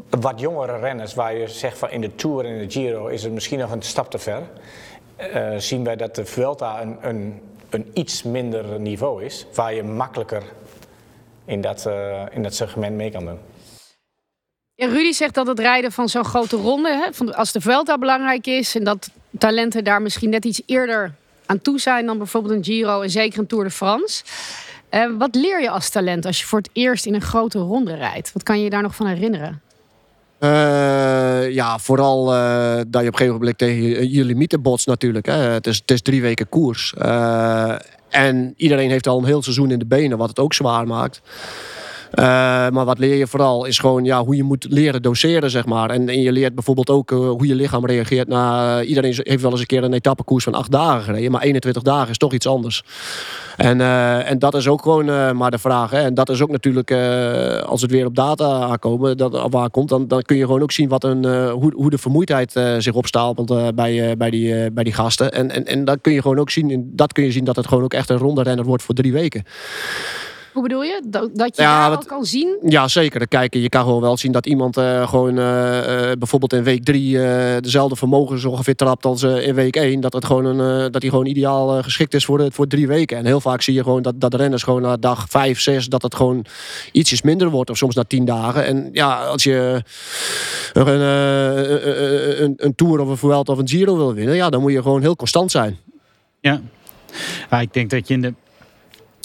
[0.09, 3.23] wat jongere renners, waar je zegt van in de Tour en in de Giro is
[3.23, 4.41] het misschien nog een stap te ver,
[5.35, 9.83] uh, zien wij dat de Vuelta een, een, een, iets minder niveau is, waar je
[9.83, 10.43] makkelijker
[11.45, 11.89] in dat,
[12.31, 13.39] in dat segment mee kan doen.
[14.75, 18.75] Rudy zegt dat het rijden van zo'n grote ronde, hè, als de Vuelta belangrijk is
[18.75, 21.13] en dat talenten daar misschien net iets eerder
[21.45, 24.23] aan toe zijn dan bijvoorbeeld een Giro en zeker een Tour de France.
[24.91, 27.95] Uh, wat leer je als talent als je voor het eerst in een grote ronde
[27.95, 28.33] rijdt?
[28.33, 29.61] Wat kan je je daar nog van herinneren?
[30.39, 35.25] Uh, ja, vooral uh, dat je op een gegeven moment tegen je, limieten botst natuurlijk.
[35.25, 35.33] Hè.
[35.33, 36.93] Het, is, het is drie weken koers.
[38.09, 41.21] en iedereen heeft al een heel seizoen in de benen, wat het ook zwaar maakt.
[42.19, 42.25] Uh,
[42.69, 45.89] maar wat leer je vooral is gewoon ja, hoe je moet leren doseren, zeg maar.
[45.89, 48.79] En, je leert bijvoorbeeld ook uh, hoe je lichaam reageert na...
[48.79, 51.31] Uh, iedereen heeft wel eens een keer een etappekoers van acht dagen gereden.
[51.31, 52.83] Maar 21 dagen is toch iets anders.
[53.57, 53.81] En,
[54.25, 55.91] en dat is ook gewoon maar de vraag.
[55.91, 56.01] Hè.
[56.01, 56.91] En dat is ook natuurlijk,
[57.65, 60.71] als het weer op data aankomen, dat, waar komt, dan, dan kun je gewoon ook
[60.71, 65.31] zien wat een, hoe, hoe de vermoeidheid zich opstapelt bij, bij, die, bij die gasten.
[65.31, 67.67] En, en, en dat kun je gewoon ook zien, dat kun je zien dat het
[67.67, 69.43] gewoon ook echt een ronde renner wordt voor drie weken.
[70.55, 71.01] Hoe bedoel je?
[71.07, 72.57] Dat, dat je ja, dat, kan zien?
[72.63, 73.27] Ja, zeker.
[73.27, 77.17] Kijken, je kan gewoon wel zien dat iemand uh, gewoon uh, bijvoorbeeld in week drie
[77.59, 79.99] dezelfde vermogens ongeveer trapt als in week één.
[79.99, 83.17] Dat, het gewoon een, dat hij gewoon ideaal geschikt is voor, de, voor drie weken.
[83.17, 85.87] En heel vaak zie je gewoon dat, dat de renners gewoon na dag vijf, zes,
[85.87, 86.45] dat het gewoon
[86.91, 87.69] ietsjes minder wordt.
[87.69, 88.65] Of soms na tien dagen.
[88.65, 89.81] En ja, als je
[90.73, 91.01] een,
[92.43, 94.81] een, een Tour of een Vuelta of een Giro wil winnen, ja, dan moet je
[94.81, 95.77] gewoon heel constant zijn.
[96.39, 96.61] Ja.
[97.49, 98.33] ja, ik denk dat je in de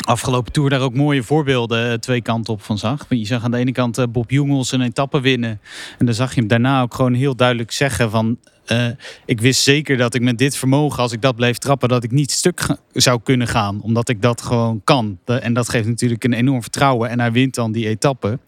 [0.07, 3.07] afgelopen tour daar ook mooie voorbeelden eh, twee kanten op van zag.
[3.09, 5.61] Je zag aan de ene kant eh, Bob Jungels een etappe winnen.
[5.99, 8.39] En dan zag je hem daarna ook gewoon heel duidelijk zeggen van...
[8.73, 8.87] Uh,
[9.25, 12.11] ik wist zeker dat ik met dit vermogen, als ik dat bleef trappen, dat ik
[12.11, 13.83] niet stuk zou kunnen gaan.
[13.83, 15.19] Omdat ik dat gewoon kan.
[15.25, 17.11] en dat geeft natuurlijk een enorm vertrouwen.
[17.11, 18.39] En hij wint dan die etappe.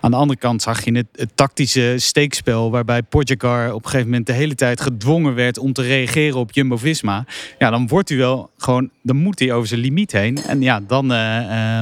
[0.00, 2.70] Aan de andere kant zag je het, het tactische steekspel.
[2.70, 6.52] Waarbij Pogacar op een gegeven moment de hele tijd gedwongen werd om te reageren op
[6.52, 7.24] Jumbo-Visma.
[7.58, 10.38] Ja, dan wordt hij wel gewoon, dan moet hij over zijn limiet heen.
[10.46, 11.12] En ja, dan...
[11.12, 11.80] Uh,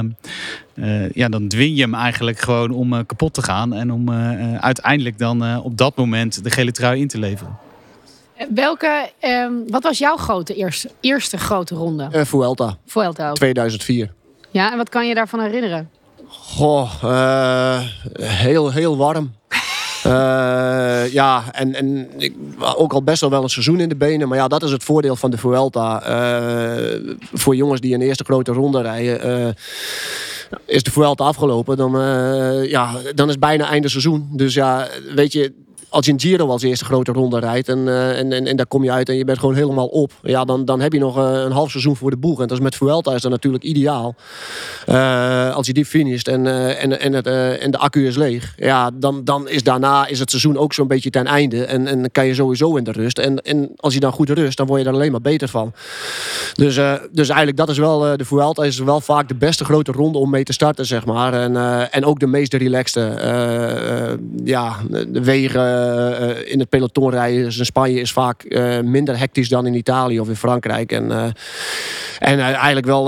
[0.75, 3.73] uh, ja, dan dwing je hem eigenlijk gewoon om kapot te gaan.
[3.73, 4.11] En om
[4.59, 7.57] uiteindelijk dan op dat moment de gele trui in te leveren.
[8.47, 12.09] Welke, ehm, wat was jouw grote eerste, eerste grote ronde?
[12.11, 12.77] Uh, Vuelta.
[12.85, 13.35] Vuelta ook.
[13.35, 14.13] 2004.
[14.51, 15.89] Ja, en wat kan je daarvan herinneren?
[16.27, 17.79] Goh, uh,
[18.21, 19.31] heel, heel warm.
[20.05, 22.35] Uh, ja, en, en ik,
[22.75, 24.27] ook al best wel wel een seizoen in de benen.
[24.27, 26.03] Maar ja, dat is het voordeel van de Vuelta.
[26.09, 29.55] Uh, voor jongens die een eerste grote ronde rijden.
[30.65, 31.91] is de Vuelta afgelopen, dan,
[32.67, 34.29] ja, dan is bijna einde seizoen.
[34.31, 35.53] Dus ja, weet je,
[35.89, 38.67] als je een Giro als eerste grote ronde rijdt en, uh, en, en, en, daar
[38.67, 40.11] kom je uit en je bent gewoon helemaal op.
[40.21, 42.41] Ja, dan, dan heb je nog uh, een half seizoen voor de boeg.
[42.41, 44.15] En dat is met Vuelta is dat natuurlijk ideaal.
[44.89, 46.47] Uh, als je die finisht en,
[46.77, 47.27] en, en, het,
[47.59, 48.53] en de accu is leeg.
[48.57, 51.65] Ja, dan, dan is daarna is het seizoen ook zo'n beetje ten einde.
[51.65, 53.19] En, en kan je sowieso in de rust.
[53.19, 55.73] En, en als je dan goed rust, dan word je er alleen maar beter van.
[56.53, 56.75] Dus,
[57.11, 60.29] dus eigenlijk dat is wel, de Vuelta is wel vaak de beste grote ronde om
[60.29, 61.33] mee te starten, zeg maar.
[61.33, 61.55] En,
[61.91, 62.99] en ook de meest relaxte.
[64.43, 64.75] ja,
[65.07, 65.78] de wegen eh, eh,
[66.45, 70.19] in het peloton rijden dus in Spanje is vaak eh, minder hectisch dan in Italië
[70.19, 70.91] of in Frankrijk.
[70.91, 71.11] En,
[72.19, 73.05] en eigenlijk wel,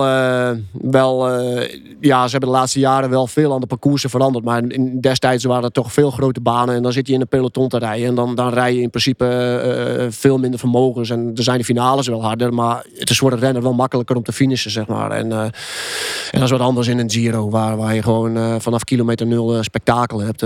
[0.71, 1.29] wel
[1.99, 4.45] ja, ze hebben de laatste jaren wel veel aan de parcoursen veranderd.
[4.45, 6.75] Maar in, destijds waren er toch veel grote banen.
[6.75, 8.07] En dan zit je in een peloton te rijden.
[8.07, 11.09] En dan, dan rij je in principe veel minder vermogens.
[11.09, 12.53] En er zijn de finales wel harder.
[12.53, 15.11] Maar het is voor de renner wel makkelijker om te finishen, zeg maar.
[15.11, 15.51] En, en
[16.31, 17.49] dat is wat anders in een Giro.
[17.49, 20.41] Waar, waar je gewoon vanaf kilometer nul spektakel hebt.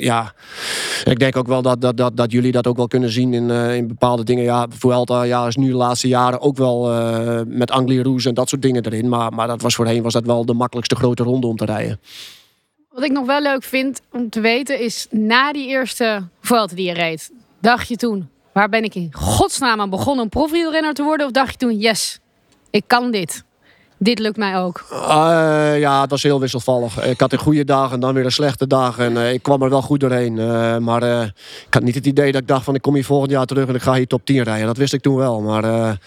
[0.00, 0.32] ja,
[1.20, 3.76] denk ook wel dat, dat, dat, dat jullie dat ook wel kunnen zien in, uh,
[3.76, 4.44] in bepaalde dingen.
[4.44, 8.34] Ja, Vuelta ja, is nu de laatste jaren ook wel uh, met Anglia Rouge en
[8.34, 9.08] dat soort dingen erin.
[9.08, 12.00] Maar, maar dat was voorheen was dat wel de makkelijkste grote ronde om te rijden.
[12.90, 16.86] Wat ik nog wel leuk vind om te weten is, na die eerste Vuelta die
[16.86, 17.30] je reed,
[17.60, 21.26] dacht je toen, waar ben ik in godsnaam aan begonnen om profielrenner te worden?
[21.26, 22.18] Of dacht je toen, yes,
[22.70, 23.44] ik kan dit?
[24.02, 24.84] Dit lukt mij ook?
[24.92, 27.04] Uh, ja, het was heel wisselvallig.
[27.04, 28.98] Ik had een goede dag en dan weer een slechte dag.
[28.98, 30.36] En uh, ik kwam er wel goed doorheen.
[30.36, 31.02] Uh, maar
[31.66, 33.68] ik had niet het idee dat ik dacht van ik kom hier volgend jaar terug
[33.68, 34.66] en ik ga hier top 10 rijden.
[34.66, 35.40] Dat wist ik toen wel.
[35.40, 35.98] Maar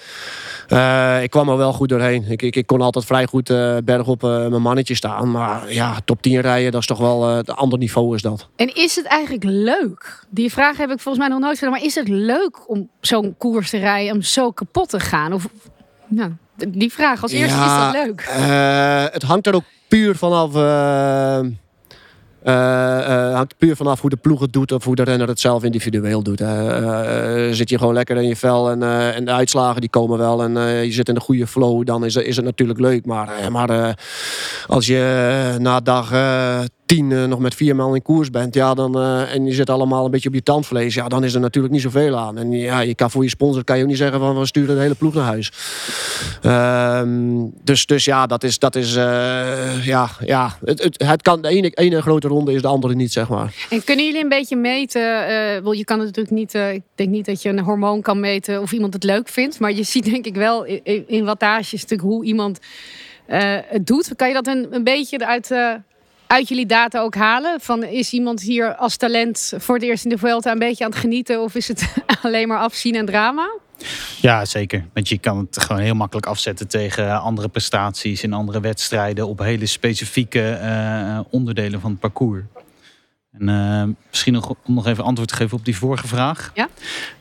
[1.23, 2.25] ik kwam er wel goed doorheen.
[2.27, 3.47] Ik, ik, ik kon altijd vrij goed
[3.83, 5.31] berg op mijn mannetje staan.
[5.31, 8.47] Maar ja, top 10 rijden, dat is toch wel een ander niveau is dat.
[8.55, 10.25] En is het eigenlijk leuk?
[10.29, 11.71] Die vraag heb ik volgens mij nog nooit gesteld.
[11.71, 15.33] Maar is het leuk om zo'n koers te rijden, om zo kapot te gaan?
[15.33, 15.47] Of,
[16.07, 18.33] nou, die vraag als eerste, is dat leuk?
[18.37, 20.55] Uh, het hangt er ook puur vanaf...
[20.55, 21.39] Uh,
[22.45, 25.63] uh, hangt puur vanaf hoe de ploeg het doet of hoe de renner het zelf
[25.63, 26.39] individueel doet.
[27.55, 30.85] zit je gewoon lekker in je vel en, en de uitslagen die komen wel en
[30.85, 33.05] je zit in de goede flow, dan is, is het natuurlijk leuk.
[33.05, 33.95] Maar, maar
[34.67, 36.11] als je na dag
[36.99, 40.05] eh, nog met vier man in koers bent, ja, dan, eh, en je zit allemaal
[40.05, 42.37] een beetje op je tandvlees, ja, dan is er natuurlijk niet zoveel aan.
[42.37, 44.75] En ja, je kan voor je sponsor kan je ook niet zeggen van we sturen
[44.75, 45.51] de hele ploeg naar huis.
[46.41, 51.41] Ehm, dus, dus ja, dat is, dat is eh, ja, ja, het, het, het kan
[51.41, 53.67] de ene, ene grote ronde is de andere niet, zeg maar.
[53.69, 55.01] En kunnen jullie een beetje meten?
[55.63, 56.53] wel, je kan het natuurlijk niet.
[56.53, 59.59] ik denk niet dat je een hormoon kan meten of iemand het leuk vindt.
[59.59, 62.59] Maar je ziet denk ik wel in, in- wattages natuurlijk hoe iemand
[63.25, 64.15] het doet.
[64.15, 65.73] Kan je dat een, een beetje uit, eh,
[66.33, 67.61] uit jullie data ook halen?
[67.61, 70.89] Van is iemand hier als talent voor het eerst in de Vuelta een beetje aan
[70.89, 71.41] het genieten?
[71.41, 71.93] Of is het
[72.23, 73.51] alleen maar afzien en drama?
[74.21, 74.85] Ja, zeker.
[74.93, 79.39] Want je kan het gewoon heel makkelijk afzetten tegen andere prestaties in andere wedstrijden op
[79.39, 82.41] hele specifieke eh, onderdelen van het parcours.
[83.31, 86.51] En eh, misschien nog, om nog even antwoord te geven op die vorige vraag.
[86.53, 86.69] Ja.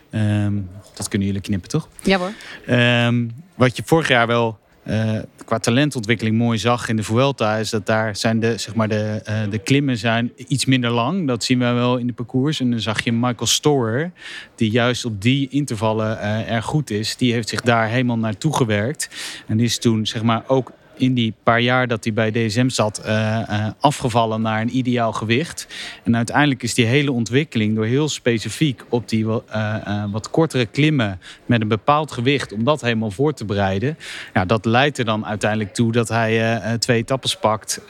[0.09, 0.53] Ehm,
[0.93, 1.87] dat kunnen jullie knippen, toch?
[2.03, 2.33] Ja hoor.
[2.65, 7.55] Ehm, wat je vorig jaar wel eh, qua talentontwikkeling mooi zag in de Vuelta...
[7.55, 11.27] is dat daar zijn de, zeg maar de, eh, de klimmen zijn iets minder lang.
[11.27, 12.59] Dat zien we wel in de parcours.
[12.59, 14.11] En dan zag je Michael Storer,
[14.55, 17.15] die juist op die intervallen eh, erg goed is.
[17.15, 19.09] Die heeft zich daar helemaal naartoe gewerkt.
[19.47, 22.97] En is toen zeg maar ook in die paar jaar dat hij bij DSM zat,
[22.97, 25.67] eh, eh, afgevallen naar een ideaal gewicht.
[26.03, 31.19] En uiteindelijk is die hele ontwikkeling door heel specifiek op die eh, wat kortere klimmen
[31.45, 33.97] met een bepaald gewicht, om dat helemaal voor te bereiden.
[34.33, 37.81] Ja, dat leidt er dan uiteindelijk toe dat hij twee etappes pakt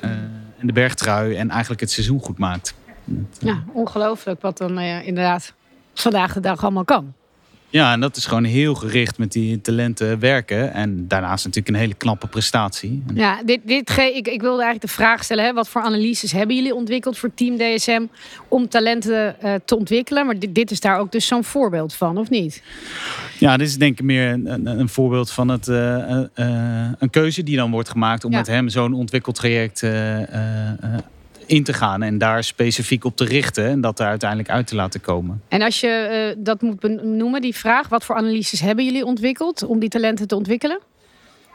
[0.60, 2.74] en de bergtrui en eigenlijk het seizoen goed maakt.
[3.40, 5.54] Ja, ongelooflijk wat dan inderdaad
[5.94, 7.14] vandaag de dag allemaal kan.
[7.74, 10.74] Ja, en dat is gewoon heel gericht met die talenten werken.
[10.74, 13.04] En daarnaast natuurlijk een hele knappe prestatie.
[13.14, 16.32] Ja, dit, dit ge- ik, ik wilde eigenlijk de vraag stellen: hè, wat voor analyses
[16.32, 18.06] hebben jullie ontwikkeld voor Team DSM
[18.48, 20.26] om talenten eh, te ontwikkelen?
[20.26, 22.64] Maar dit, dit is daar ook dus zo'n voorbeeld van, of niet?
[23.40, 26.26] Ja, dit is denk ik meer een, een, een voorbeeld van het, eh, eh,
[27.00, 28.38] een keuze die dan wordt gemaakt om Ja.
[28.38, 29.84] met hem zo'n ontwikkeltraject
[31.46, 34.76] in te gaan en daar specifiek op te richten en dat er uiteindelijk uit te
[34.76, 35.42] laten komen.
[35.48, 39.64] En als je eh, dat moet benoemen, die vraag: wat voor analyses hebben jullie ontwikkeld
[39.64, 40.80] om die talenten te ontwikkelen?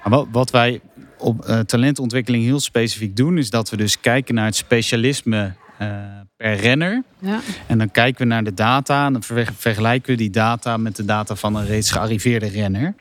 [0.04, 0.80] Maar wat, wij
[1.18, 5.88] op eh, talentontwikkeling heel specifiek doen, is dat we dus kijken naar het specialisme eh,
[6.36, 7.02] per renner.
[7.18, 7.40] Ja.
[7.66, 10.96] En dan kijken we naar de data en dan ver- vergelijken we die data met
[10.96, 12.94] de data van een reeds gearriveerde renner.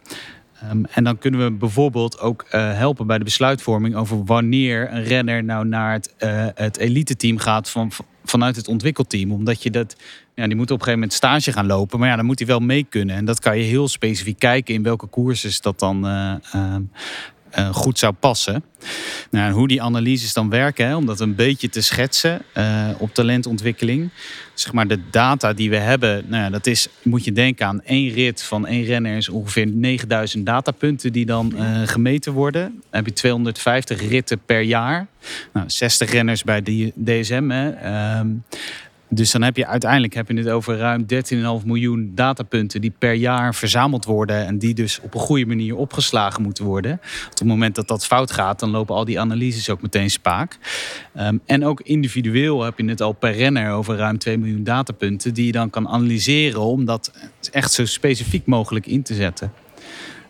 [0.62, 5.04] Ehm, en dan kunnen we bijvoorbeeld ook eh, helpen bij de besluitvorming over wanneer een
[5.04, 7.92] renner nou naar het, eh het elite team gaat van,
[8.24, 9.32] vanuit het ontwikkelteam.
[9.32, 9.96] Omdat je dat,
[10.36, 12.48] ja, die moet op een gegeven moment stage gaan lopen, maar ja, dan moet hij
[12.48, 13.16] wel mee kunnen.
[13.16, 16.76] En dat kan je heel specifiek kijken in welke koerses dat dan eh,
[17.50, 18.64] eh, goed zou passen.
[19.32, 23.14] Nou, hoe die analyses dan werken, hè, om dat een beetje te schetsen eh, op
[23.14, 24.10] talentontwikkeling.
[24.54, 27.82] Zeg maar de data die we hebben, nou ja, dat is, moet je denken aan
[27.84, 32.62] één rit van één renner is ongeveer 9000 datapunten die dan eh, gemeten worden.
[32.62, 35.08] Dan heb je 250 ritten per jaar.
[35.54, 36.62] Nou, 60 renners bij
[36.96, 37.50] DSM.
[37.50, 37.70] Hè.
[37.70, 38.28] Ehm,
[39.10, 41.06] dus dan heb je uiteindelijk heb je het over ruim
[41.62, 45.76] 13,5 miljoen datapunten die per jaar verzameld worden en die dus op een goede manier
[45.76, 46.94] opgeslagen moeten worden.
[47.26, 50.58] Op het moment dat dat fout gaat, dan lopen al die analyses ook meteen spaak.
[51.14, 55.34] Ehm, en ook individueel heb je het al per renner over ruim 2 miljoen datapunten
[55.34, 57.12] die je dan kan analyseren om dat
[57.52, 59.52] echt zo specifiek mogelijk in te zetten.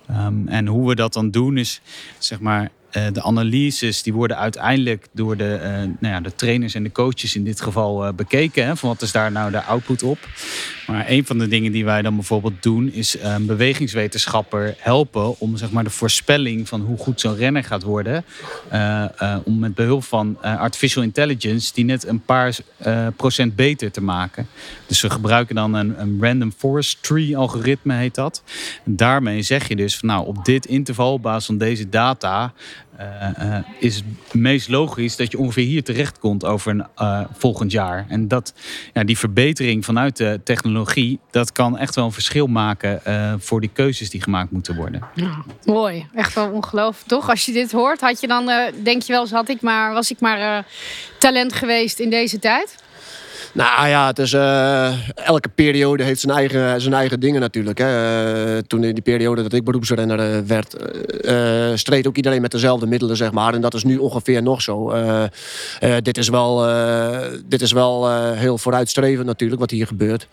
[0.08, 1.82] Ehm, en hoe we dat dan doen is,
[2.18, 6.84] zeg maar, de analyses die worden uiteindelijk door de, eh, nou ja, de trainers en
[6.84, 8.65] de coaches in dit geval eh, bekeken.
[8.65, 10.17] Hè, van wat is daar nou de output op?
[10.88, 15.58] Maar een van de dingen die wij dan bijvoorbeeld doen is een bewegingswetenschapper helpen om
[15.58, 18.26] zeg maar, de voorspelling van hoe goed zo'n renner gaat worden.
[18.69, 22.58] eh, eh, om met behulp van eh, artificial intelligence die net een paar
[23.15, 24.47] procent beter te maken.
[24.88, 28.43] Dus we gebruiken dan een, een random forest tree algoritme heet dat.
[28.86, 32.54] En daarmee zeg je dus van nou op dit interval op basis van deze data
[32.98, 37.22] eh, eh, is het meest logisch dat je ongeveer hier terecht komt over een eh,
[37.38, 38.06] volgend jaar.
[38.10, 38.54] En dat,
[38.94, 43.02] ja, die verbetering vanuit de technologie, dat kan echt wel een verschil maken
[43.40, 45.02] voor die keuzes die gemaakt moeten worden.
[45.66, 47.08] Mooi, echt wel ongelooflijk.
[47.08, 47.30] Toch?
[47.30, 48.52] Als je dit hoort, had je dan,
[48.84, 50.66] denk je wel had ik maar, was ik maar
[51.20, 52.76] talent geweest in deze tijd?
[53.58, 57.78] Nou ja, het is, eh, elke periode heeft zijn eigen, zijn eigen dingen natuurlijk.
[57.78, 57.86] Hè.
[58.56, 62.52] Eh, toen in die periode dat ik beroepsrenner eh, werd, eh, streed ook iedereen met
[62.52, 63.54] dezelfde middelen, zeg maar.
[63.54, 64.93] En dat is nu ongeveer nog zo.
[66.02, 66.65] Dit is wel,
[67.46, 70.28] dit is wel heel vooruitstrevend natuurlijk, wat hier gebeurt.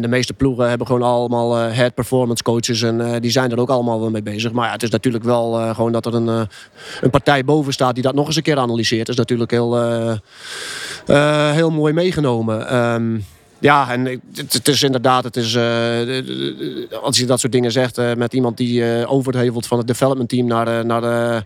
[0.00, 2.82] De meeste ploegen hebben gewoon allemaal head performance coaches.
[2.82, 4.52] En die zijn er ook allemaal wel mee bezig.
[4.52, 6.48] Maar ja, het is natuurlijk wel gewoon dat er een,
[7.00, 9.06] een partij boven staat die dat nog eens een keer analyseert.
[9.06, 9.70] Dat is natuurlijk heel,
[11.06, 12.68] eh, eh, heel mooi meegenomen.
[12.68, 13.18] Ehm,
[13.58, 15.62] ja, en het, is inderdaad, het is, uh,
[17.02, 20.46] als je dat soort dingen zegt uh, met iemand die overhevelt van het development team
[20.46, 21.44] naar, naar, de,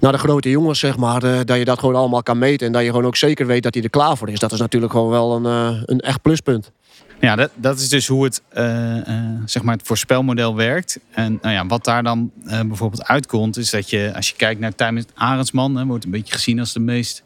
[0.00, 2.82] naar de grote jongens, zeg maar, dat je dat gewoon allemaal kan meten en dat
[2.82, 4.38] je gewoon ook zeker weet dat hij er klaar voor is.
[4.38, 6.70] Dat is natuurlijk gewoon wel een, een echt pluspunt.
[7.20, 8.42] Ja, dat, dat is dus hoe het,
[9.44, 10.98] zeg maar het voorspelmodel werkt.
[11.10, 14.74] En nou ja, wat daar dan bijvoorbeeld uitkomt, is dat je, als je kijkt naar
[14.74, 17.22] Tijmen Arendsman, wordt een beetje gezien als de meest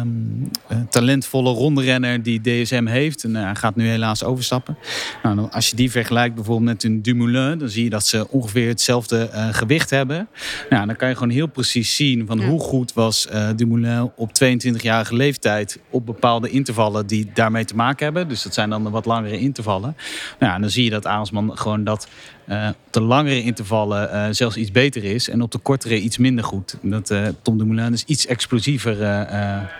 [0.00, 0.50] um,
[0.90, 3.24] talentvolle rondrenner die DSM heeft.
[3.24, 4.78] En hij gaat nu helaas overstappen.
[5.22, 8.68] Nou, als je die vergelijkt bijvoorbeeld met een Dumoulin, dan zie je dat ze ongeveer
[8.68, 10.28] hetzelfde uh, gewicht hebben.
[10.70, 15.14] Nou, dan kan je gewoon heel precies zien van hoe goed was Dumoulin op 22-jarige
[15.14, 18.28] leeftijd op bepaalde intervallen die daarmee te maken hebben.
[18.28, 19.96] Dus dat zijn dan de wat langere intervallen.
[20.38, 22.08] Nou, dan zie je dat Arendsman gewoon dat
[22.50, 25.28] uh, op de langere intervallen uh, zelfs iets beter is.
[25.28, 26.76] En op de kortere iets minder goed.
[26.82, 29.02] Dat uh, Tom de Moulin dus iets explosiever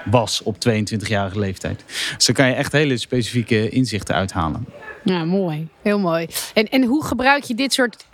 [0.05, 1.85] was op 22-jarige leeftijd.
[2.17, 4.67] Dus daar kan je echt hele specifieke inzichten uithalen.
[5.05, 5.69] Ja, mooi.
[5.83, 6.27] Heel mooi.
[6.55, 8.07] En, en hoe gebruik je dit soort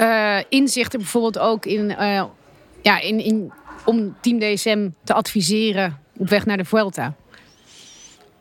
[0.49, 1.89] inzichten bijvoorbeeld ook in,
[2.83, 3.53] ja, in, in,
[3.85, 7.15] om Team DSM te adviseren op weg naar de Vuelta?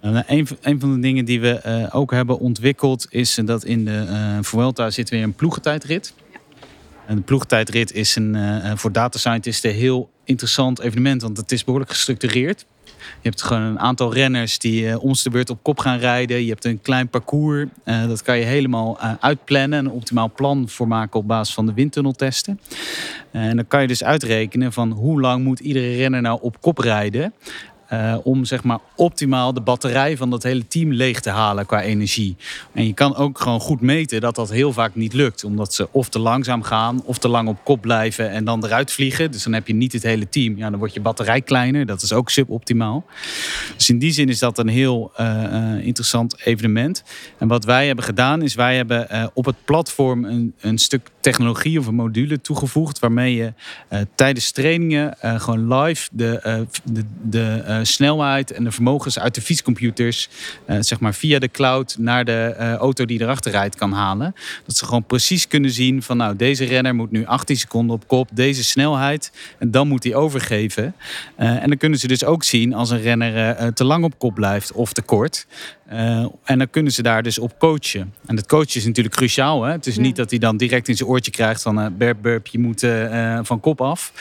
[0.01, 3.85] Nou, een, een, van de dingen die we uh, ook hebben ontwikkeld is dat in
[3.85, 6.13] de uh, Vuelta zit weer een ploegentijdrit.
[7.07, 11.63] De ploegentijdrit is een, uh, voor data scientisten een heel interessant evenement, want het is
[11.63, 12.65] behoorlijk gestructureerd.
[12.97, 16.43] Je hebt gewoon een aantal renners die uh, ons de beurt op kop gaan rijden.
[16.43, 17.67] Je hebt een klein parcours.
[17.83, 19.85] Dat kan je helemaal uh, uitplannen.
[19.85, 22.59] Een optimaal plan voor maken op basis van de windtunneltesten.
[23.31, 26.77] en dan kan je dus uitrekenen van hoe lang moet iedere renner nou op kop
[26.77, 27.33] rijden.
[27.93, 31.81] Uh, om zeg maar optimaal de batterij van dat hele team leeg te halen qua
[31.81, 32.35] energie.
[32.73, 35.43] En je kan ook gewoon goed meten dat dat heel vaak niet lukt.
[35.43, 38.91] Omdat ze of te langzaam gaan of te lang op kop blijven en dan eruit
[38.91, 39.31] vliegen.
[39.31, 40.57] Dus dan heb je niet het hele team.
[40.57, 41.85] Ja, dan wordt je batterij kleiner.
[41.85, 43.05] Dat is ook suboptimaal.
[43.75, 47.03] Dus in die zin is dat een heel uh, uh, interessant evenement.
[47.37, 51.79] En wat wij hebben gedaan is wij hebben op het platform een, een, stuk technologie
[51.79, 52.99] of een module toegevoegd.
[52.99, 53.53] Waarmee je
[54.15, 60.29] tijdens trainingen gewoon live de, de, de eh, snelheid en de vermogens uit de fietscomputers,
[60.79, 64.35] zeg maar via de cloud naar de auto die erachter rijdt kan halen.
[64.65, 68.07] Dat ze gewoon precies kunnen zien van nou deze renner moet nu 18 seconden op
[68.07, 70.95] kop, deze snelheid en dan moet hij overgeven.
[71.35, 74.71] en dan kunnen ze dus ook zien als een renner te lang op kop blijft
[74.71, 75.47] of te kort.
[75.91, 78.13] Uh, en dan kunnen ze daar dus op coachen.
[78.25, 79.63] En dat coachen is natuurlijk cruciaal.
[79.63, 79.71] Hè?
[79.71, 82.47] Het is niet dat hij dan direct in zijn oortje krijgt van uh, burp, burp,
[82.47, 84.13] je moet uh, van kop af.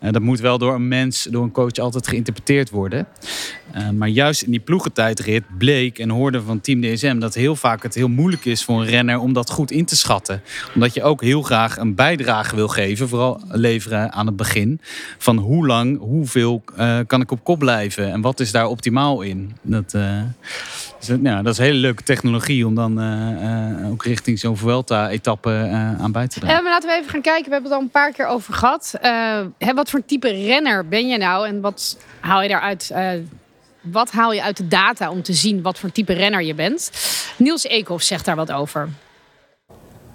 [0.00, 3.06] dat moet wel door een mens, door een coach altijd geïnterpreteerd worden.
[3.94, 7.94] maar juist in die ploegentijdrit bleek en hoorde van Team DSM dat heel vaak het
[7.94, 10.42] heel moeilijk is voor een renner om dat goed in te schatten.
[10.74, 14.80] Omdat je ook heel graag een bijdrage wil geven, vooral leveren aan het begin.
[15.18, 16.62] Van hoe lang, hoeveel
[17.06, 19.56] kan ik op kop blijven en wat is daar optimaal in?
[19.62, 19.94] Dat...
[21.06, 24.56] Dus, nou, dat is een hele leuke technologie om dan uh, uh, ook richting zo'n
[24.56, 26.62] Vuelta-etappe uh, aan bij te dragen.
[26.62, 27.44] maar laten we even gaan kijken.
[27.44, 28.94] We hebben het al een paar keer over gehad.
[29.58, 31.46] Hè, wat voor type renner ben je nou?
[31.46, 32.94] En wat haal je daaruit?
[33.80, 36.90] wat haal je uit de data om te zien wat voor type renner je bent?
[37.36, 38.88] Niels Eekhoff zegt daar wat over.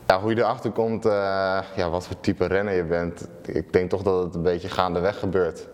[0.08, 3.28] Ja, hoe je erachter komt, ja, wat voor type renner je bent.
[3.46, 5.68] Ik denk toch dat het een beetje gaandeweg gebeurt.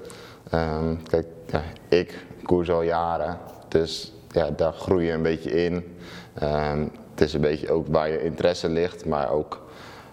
[0.54, 3.38] Um, kijk, ja, ik koers al jaren.
[3.70, 5.98] Dus ja, daar groei je een beetje in.
[6.44, 9.62] Um, het is een beetje ook waar je interesse ligt, maar ook,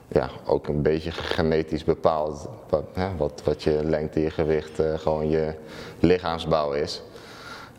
[0.08, 2.84] ja, ook een beetje genetisch bepaald wat,
[3.16, 5.54] wat, wat je lengte, je gewicht, uh, gewoon je
[6.00, 7.02] lichaamsbouw is.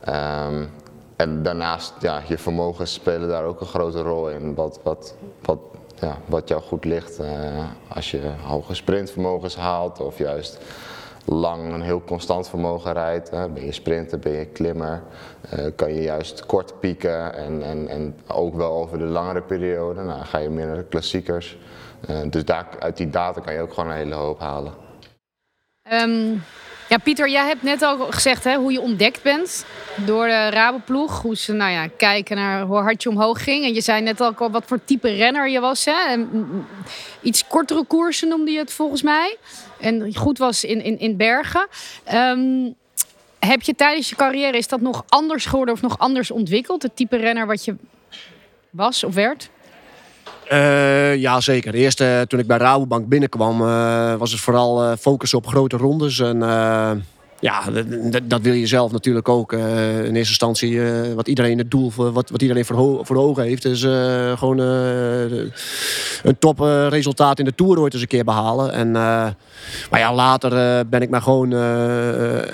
[0.10, 0.70] Um,
[1.16, 4.56] en daarnaast, ja, je vermogens spelen daar ook een grote rol in.
[4.56, 5.60] Wat, wat, wat,
[6.00, 7.20] ja, wat jou goed ligt.
[7.20, 7.28] Uh,
[7.88, 10.58] als je hoge sprintvermogens haalt of juist
[11.30, 13.32] lang een heel constant vermogen rijdt.
[13.32, 15.04] Ben je sprinter, ben je klimmer,
[15.54, 20.02] uh, kan je juist kort pieken en, en, en ook wel over de langere periode.
[20.02, 21.58] Nou, ga je meer naar de klassiekers.
[22.10, 24.74] Uh, dus daar, uit die data kan je ook gewoon een hele hoop halen.
[25.92, 26.42] Um,
[26.90, 31.22] ja, Pieter, jij hebt net al gezegd hè, hoe je ontdekt bent door de Rabenploeg.
[31.22, 33.66] Hoe ze nou ja, kijken naar hoe hard je omhoog ging.
[33.66, 35.86] En je zei net al wat voor type renner je was.
[35.86, 36.26] Hè?
[37.22, 39.38] Iets kortere koersen noemde je het volgens mij.
[39.80, 41.68] En goed was in, in, in Bergen.
[42.14, 42.76] Um,
[43.40, 46.84] heb je tijdens je carrière, is dat nog anders geworden of nog anders ontwikkeld?
[46.84, 47.76] Het type renner wat je
[48.70, 49.50] was of werd?
[50.52, 51.74] Uh, ja, zeker.
[51.74, 56.20] Eerst toen ik bij Rabobank binnenkwam, uh, was het vooral focus op grote rondes.
[56.20, 56.42] En
[57.42, 57.64] ja,
[58.12, 59.54] dat, dat, wil je zelf natuurlijk ook.
[59.54, 63.44] Uh, in eerste instantie, uh, wat iedereen het doel, wat, wat iedereen voor, voor ogen
[63.44, 68.72] heeft, is uh, gewoon een topresultaat in de Tour ooit eens een keer behalen.
[68.74, 71.54] En, maar ja, later ben ik maar gewoon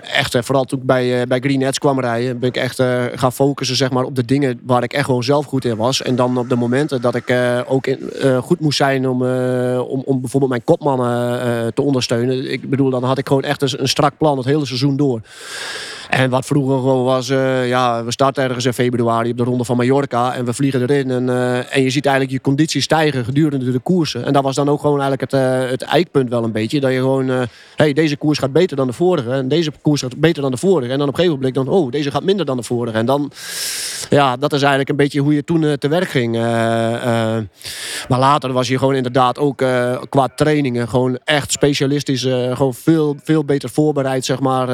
[0.02, 2.84] echt, vooral toen ik bij, bij Green Edge kwam rijden, ben ik echt
[3.15, 6.02] gaan focussen zeg maar, op de dingen waar ik echt gewoon zelf goed in was.
[6.02, 7.36] En dan op de momenten dat ik
[7.67, 7.88] ook
[8.41, 9.24] goed moest zijn om,
[9.78, 12.52] om, om bijvoorbeeld mijn kopmannen te ondersteunen.
[12.52, 14.65] Ik bedoel, dan had ik gewoon echt een, een strak plan het hele
[14.97, 15.21] door.
[16.09, 19.63] En wat vroeger gewoon was, uh, ja, we starten ergens in februari op de ronde
[19.63, 21.11] van Mallorca en we vliegen erin.
[21.11, 24.25] En, uh, en je ziet eigenlijk je conditie stijgen gedurende de koersen.
[24.25, 26.79] En dat was dan ook gewoon eigenlijk het, uh, het eikpunt wel een beetje.
[26.79, 29.31] Dat je gewoon, hey, deze koers gaat beter dan de vorige.
[29.31, 30.91] En deze koers gaat beter dan de vorige.
[30.91, 32.97] En dan op een gegeven moment dan, oh, deze gaat minder dan de vorige.
[32.97, 33.31] En dan,
[34.10, 36.33] ja, dat is eigenlijk een beetje hoe je toen te werk ging.
[38.08, 39.58] maar later was je gewoon inderdaad ook
[40.10, 42.21] qua trainingen gewoon echt specialistisch.
[42.21, 44.67] gewoon veel, veel beter voorbereid, zeg maar,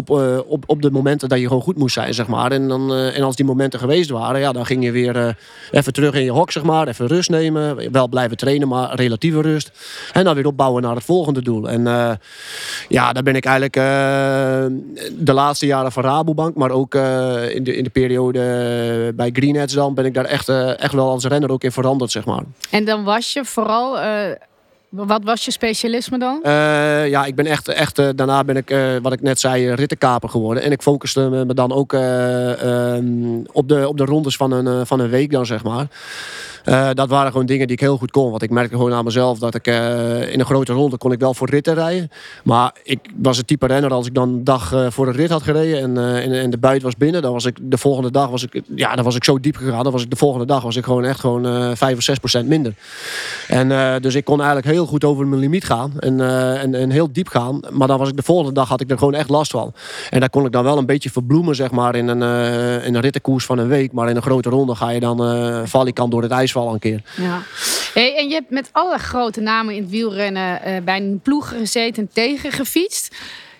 [0.00, 2.52] op uh, op, op de momenten dat je gewoon goed moest zijn, zeg maar.
[2.52, 5.28] En, dan, uh, en als die momenten geweest waren, ja, dan ging je weer uh,
[5.70, 6.88] even terug in je hok, zeg maar.
[6.88, 7.92] Even rust nemen.
[7.92, 9.70] Wel blijven trainen, maar relatieve rust.
[10.12, 11.68] En dan weer opbouwen naar het volgende doel.
[11.68, 11.82] En
[12.88, 13.74] ja, daar ben ik eigenlijk
[15.24, 19.94] de laatste jaren van Rabobank, maar ook in, de, in de periode bij Greenheads dan,
[19.94, 20.48] ben ik daar echt,
[20.78, 22.42] echt wel als renner ook in veranderd, zeg maar.
[22.70, 23.98] En dan was je vooral
[24.90, 26.40] wat was je specialisme dan?
[26.42, 29.74] Uh, ja, ik ben echt, echt uh, daarna ben ik, uh, wat ik net zei,
[29.74, 30.62] rittenkaper geworden.
[30.62, 35.00] En ik focuste me dan ook um, op, de, op de rondes van een, van
[35.00, 35.86] een week dan, zeg maar.
[36.64, 38.30] Uh, dat waren gewoon dingen die ik heel goed kon.
[38.30, 41.20] Want ik merkte gewoon aan mezelf dat ik uh, in een grote ronde kon ik
[41.20, 42.10] wel voor ritten rijden.
[42.44, 45.30] Maar ik was het type renner als ik dan een dag uh, voor een rit
[45.30, 47.22] had gereden en, en, en, de buit was binnen.
[47.22, 49.82] Dan was ik de volgende dag was ik, ja, dan was ik zo diep gegaan.
[49.82, 52.48] Dan was ik de volgende dag was ik gewoon echt gewoon 5 of 6 procent
[52.48, 52.74] minder.
[53.48, 55.92] En dus ik kon eigenlijk heel goed over mijn limiet gaan.
[55.98, 56.20] En,
[56.60, 57.60] en, en heel diep gaan.
[57.70, 59.72] Maar dan was ik de volgende dag had ik er gewoon echt last van.
[60.10, 62.22] En daar kon ik dan wel een beetje verbloemen, zeg maar, in een,
[62.82, 63.92] in een rittenkoers van een week.
[63.92, 65.18] Maar in een grote ronde ga je dan
[65.68, 67.02] val ik kan door het ijs een keer.
[67.16, 67.42] Ja.
[67.94, 71.48] Hey, en je hebt met alle grote namen in het wielrennen uh, bij een ploeg
[71.48, 73.16] gezeten en tegengefietst.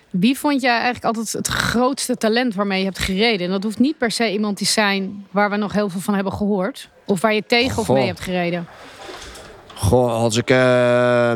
[0.09, 3.45] Wie vond jij eigenlijk altijd het grootste talent waarmee je hebt gereden?
[3.45, 6.13] En dat hoeft niet per se iemand te zijn waar we nog heel veel van
[6.13, 6.89] hebben gehoord.
[7.05, 8.67] Of waar je tegen of mee hebt gereden.
[9.73, 11.31] Goh, als ik, uh,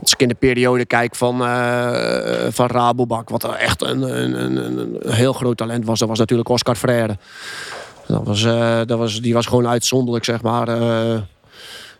[0.00, 4.78] als ik in de periode kijk van, uh, van Rabobank, wat echt een, een, een,
[4.78, 7.16] een, heel groot talent was, dat was natuurlijk Oscar Freire.
[8.06, 10.68] Dat was, uh, dat was, die was gewoon uitzonderlijk, zeg maar.
[10.68, 11.20] Uh,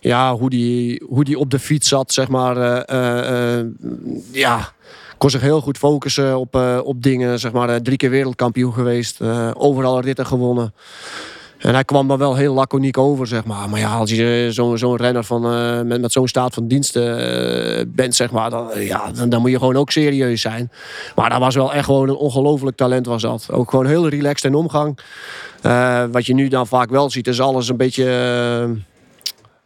[0.01, 2.57] ja, hoe die, hoe die op de fiets zat, zeg maar.
[2.91, 3.67] Uh,
[4.33, 4.73] ja,
[5.19, 7.83] kon zich heel goed focussen op, op dingen, zeg maar.
[7.83, 9.21] drie keer wereldkampioen geweest,
[9.55, 10.75] overal ritten gewonnen.
[11.59, 13.69] En hij kwam dan wel heel laconiek over, zeg maar.
[13.69, 15.41] Maar ja, als je zo'n zo renner van,
[15.87, 19.59] met, met zo'n staat van diensten bent, zeg maar, dan, ja, dan, dan, moet je
[19.59, 20.71] gewoon ook serieus zijn.
[21.15, 23.49] Maar dat was wel echt gewoon een ongelooflijk talent was dat.
[23.51, 24.99] Ook gewoon heel relaxed in omgang.
[25.67, 28.05] Uh, wat je nu dan vaak wel ziet, is alles een beetje...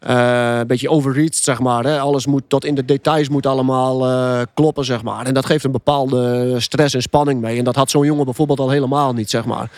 [0.08, 1.84] Uh, een beetje overreached, zeg maar.
[1.84, 2.00] Hè.
[2.00, 4.06] Alles moet tot in de details moet allemaal
[4.54, 5.26] kloppen, zeg maar.
[5.26, 7.58] En dat geeft een bepaalde stress en spanning mee.
[7.58, 9.70] En dat had zo'n jongen bijvoorbeeld al helemaal niet, zeg maar.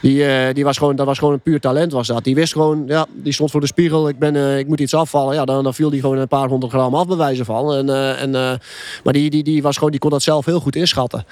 [0.00, 2.24] Die, uh, die was gewoon, dat was gewoon een puur talent, was dat.
[2.24, 4.08] Die wist gewoon, ja, die stond voor de spiegel.
[4.08, 5.34] Ik, ben, ik moet iets afvallen.
[5.34, 7.06] Ja, dan, dan viel die gewoon een paar honderd gram af,
[7.40, 7.74] van.
[7.74, 8.30] En, en,
[9.04, 11.24] maar die, die, die, was gewoon, die kon dat zelf heel goed inschatten.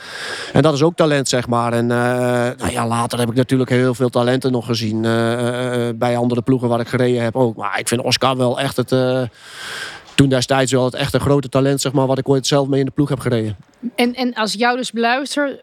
[0.52, 1.72] En dat is ook talent, zeg maar.
[1.72, 5.00] En nou ja, later heb ik natuurlijk heel veel talenten nog gezien.
[5.98, 7.56] bij andere ploegen waar ik gereden heb ook.
[7.56, 8.94] Maar ik vind Oscar wel echt het.
[10.18, 12.80] Toen destijds wel het echt een grote talent, zeg maar, wat ik ooit zelf mee
[12.80, 13.56] in de ploeg heb gereden.
[13.94, 15.60] En, en als jou dus beluister,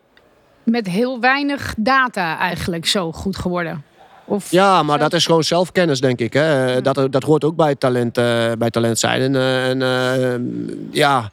[0.65, 3.83] met heel weinig data eigenlijk zo goed geworden.
[4.25, 6.33] Of ja, maar dat is gewoon zelfkennis, denk ik.
[6.33, 6.81] Hè.
[6.81, 9.21] Dat, dat hoort ook bij talent, uh, bij talent zijn.
[9.21, 11.31] En, uh, en uh, ja,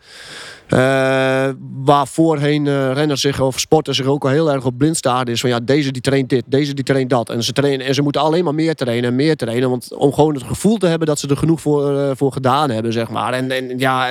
[1.84, 5.26] waar voorheen uh, renners zich of sporters zich ook al heel erg op blind staan
[5.26, 7.30] is van ja, deze die traint dit, deze die traint dat.
[7.30, 9.70] En ze, trainen, en ze moeten alleen maar meer trainen en meer trainen.
[9.70, 12.70] Want om gewoon het gevoel te hebben dat ze er genoeg voor, uh, voor gedaan
[12.70, 13.32] hebben, zeg maar.
[13.32, 14.08] En, en ja,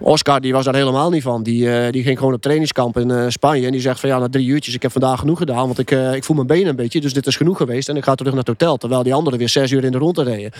[0.00, 1.42] Oscar die was daar helemaal niet van.
[1.42, 3.66] Die, die ging gewoon op trainingskamp in Spanje.
[3.66, 5.66] En die zegt van ja, na drie uurtjes, ik heb vandaag genoeg gedaan.
[5.66, 7.88] Want ik, ik voel mijn benen een beetje, dus dit is genoeg geweest.
[7.88, 8.76] En ik ga terug naar het hotel.
[8.76, 10.50] Terwijl die anderen weer zes uur in de ronde reden.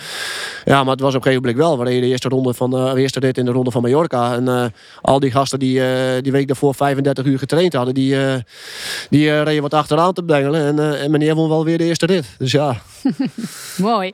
[0.65, 1.77] Ja, maar het was op een gegeven moment wel.
[1.77, 4.33] We reden de eerste ronde van de eerste rit in de ronde van Mallorca.
[4.33, 8.35] En al die gasten die uh, die week daarvoor 35 uur getraind hadden, die, uh,
[9.09, 10.65] die uh, reden wat achteraan te bengelen.
[10.65, 12.25] En, en meneer won wel weer de eerste rit.
[12.37, 12.81] Dus ja.
[13.77, 14.11] Mooi.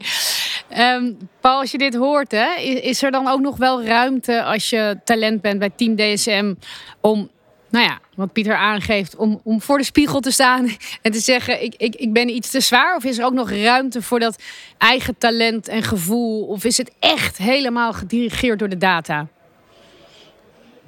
[0.77, 4.69] Um, Paul, als je dit hoort, hè, is er dan ook nog wel ruimte als
[4.69, 6.53] je talent bent bij Team DSM
[7.01, 7.29] om
[7.69, 10.69] nou ja, wat Pieter aangeeft, om, om voor de spiegel te staan
[11.01, 12.95] en te zeggen: ik, ik, ik ben iets te zwaar?
[12.95, 14.41] Of is er ook nog ruimte voor dat
[14.77, 16.45] eigen talent en gevoel?
[16.45, 19.27] Of is het echt helemaal gedirigeerd door de data?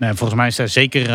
[0.01, 1.09] Nee, volgens mij is daar zeker eh,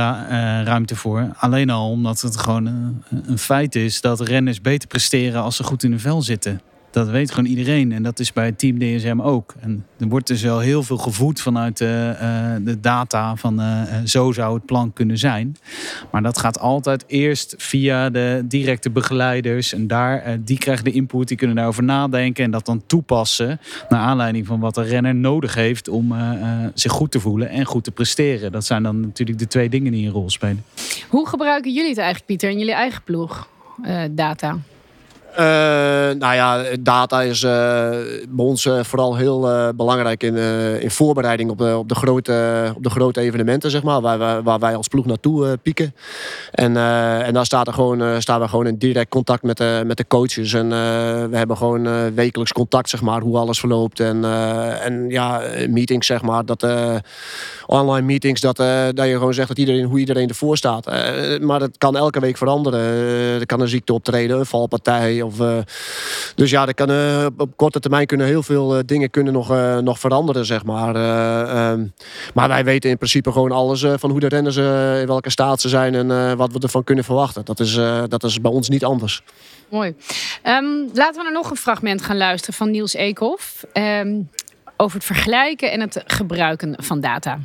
[0.65, 1.29] ruimte voor.
[1.37, 5.65] Alleen al omdat het gewoon eh, een feit is dat renners beter presteren als ze
[5.65, 6.61] goed in hun vel zitten.
[6.97, 9.55] Dat weet gewoon iedereen en dat is bij team DSM ook.
[9.61, 13.83] En er wordt dus wel heel veel gevoed vanuit de, eh, de data van eh,
[13.83, 15.57] eh, zo zou het plan kunnen zijn.
[16.11, 19.73] Maar dat gaat altijd eerst via de directe begeleiders.
[19.73, 23.61] En daar, eh, die krijgen de input, die kunnen daarover nadenken en dat dan toepassen.
[23.89, 27.49] Naar aanleiding van wat de renner nodig heeft om eh, eh, zich goed te voelen
[27.49, 28.53] en goed te presteren.
[28.53, 30.65] Dat zijn dan natuurlijk de twee dingen die een rol spelen.
[31.09, 33.49] Hoe gebruiken jullie het eigenlijk, Pieter, in jullie eigen ploeg?
[33.83, 34.59] eh, data.
[35.37, 35.43] Eh,
[36.19, 37.51] nou ja, data is eh,
[38.29, 39.41] bij ons eh, vooral heel
[39.75, 40.37] belangrijk in,
[40.81, 44.43] in voorbereiding op de, op, de grote, op de grote evenementen, zeg maar, waar, wij-
[44.43, 45.95] waar wij als ploeg naartoe pieken.
[46.51, 46.77] En,
[47.25, 50.07] en daar staat er gewoon, staan we gewoon in direct contact met de, met de
[50.07, 50.53] coaches.
[50.53, 50.69] En
[51.31, 54.01] we hebben gewoon wekelijks contact, zeg maar, hoe alles verloopt.
[54.01, 54.25] En,
[54.83, 56.67] en ja, meetings, zeg maar, dat,
[57.67, 58.57] online meetings, dat,
[58.95, 60.87] dat je gewoon zegt dat iedereen, hoe iedereen ervoor staat.
[61.41, 62.81] Maar dat kan elke week veranderen.
[63.41, 65.23] Er kan een ziekte optreden, een valpartij.
[65.41, 65.59] Eh,
[66.35, 69.49] dus ja, er kan, eh, op- korte termijn kunnen heel veel eh, dingen kunnen nog,
[69.83, 70.95] nog veranderen, zeg maar.
[70.95, 71.87] Eh, ehm,
[72.35, 75.69] maar wij weten in principe gewoon alles van hoe de renners, in welke staat ze
[75.69, 77.45] zijn en wat we ervan kunnen verwachten.
[77.45, 77.75] Dat is,
[78.09, 79.23] dat is bij ons niet anders.
[79.71, 79.95] Mooi.
[80.43, 80.65] Ehm,
[80.95, 83.65] laten we naar nog een fragment gaan luisteren van Niels Eekhoff.
[83.73, 84.21] ehm,
[84.77, 87.39] over het vergelijken en het gebruiken van data.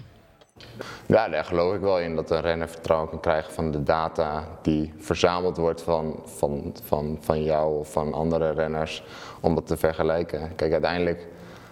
[1.12, 4.47] Ja, daar geloof ik wel in dat een renner vertrouwen kan krijgen van de data
[4.62, 9.03] die verzameld wordt van, van, van, van jou of van andere renners
[9.41, 10.55] om dat te vergelijken.
[10.55, 11.28] Kijk, uiteindelijk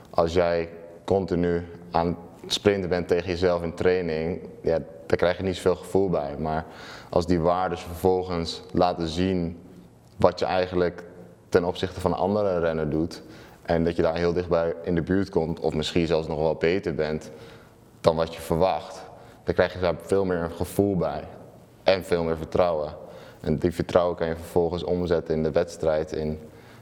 [0.09, 0.69] als jij
[1.05, 5.75] continu aan het sprinten bent tegen jezelf in training, ja, daar krijg je niet zoveel
[5.75, 6.35] gevoel bij.
[6.37, 6.65] Maar
[7.09, 9.59] als die waarden vervolgens laten zien
[10.15, 11.03] wat je eigenlijk
[11.49, 13.21] ten opzichte van een andere renner doet
[13.61, 16.55] en dat je daar heel dichtbij in de buurt komt of misschien zelfs nog wel
[16.55, 17.31] beter bent,
[18.01, 19.07] dan wat je verwacht.
[19.43, 21.23] Dan krijg je daar veel meer een gevoel bij
[21.83, 22.95] en veel meer vertrouwen.
[23.41, 26.11] En die vertrouwen kan je vervolgens omzetten in de wedstrijd.
[26.11, 26.39] In,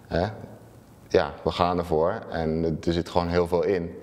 [0.07, 0.27] hè,
[1.07, 3.95] ja, we gaan ervoor en er zit gewoon heel veel in.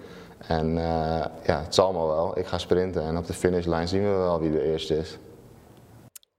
[0.47, 2.39] En eh, ja, het zal maar wel.
[2.39, 5.19] Ik ga sprinten en op de finishlijn zien we wel wie de eerste is.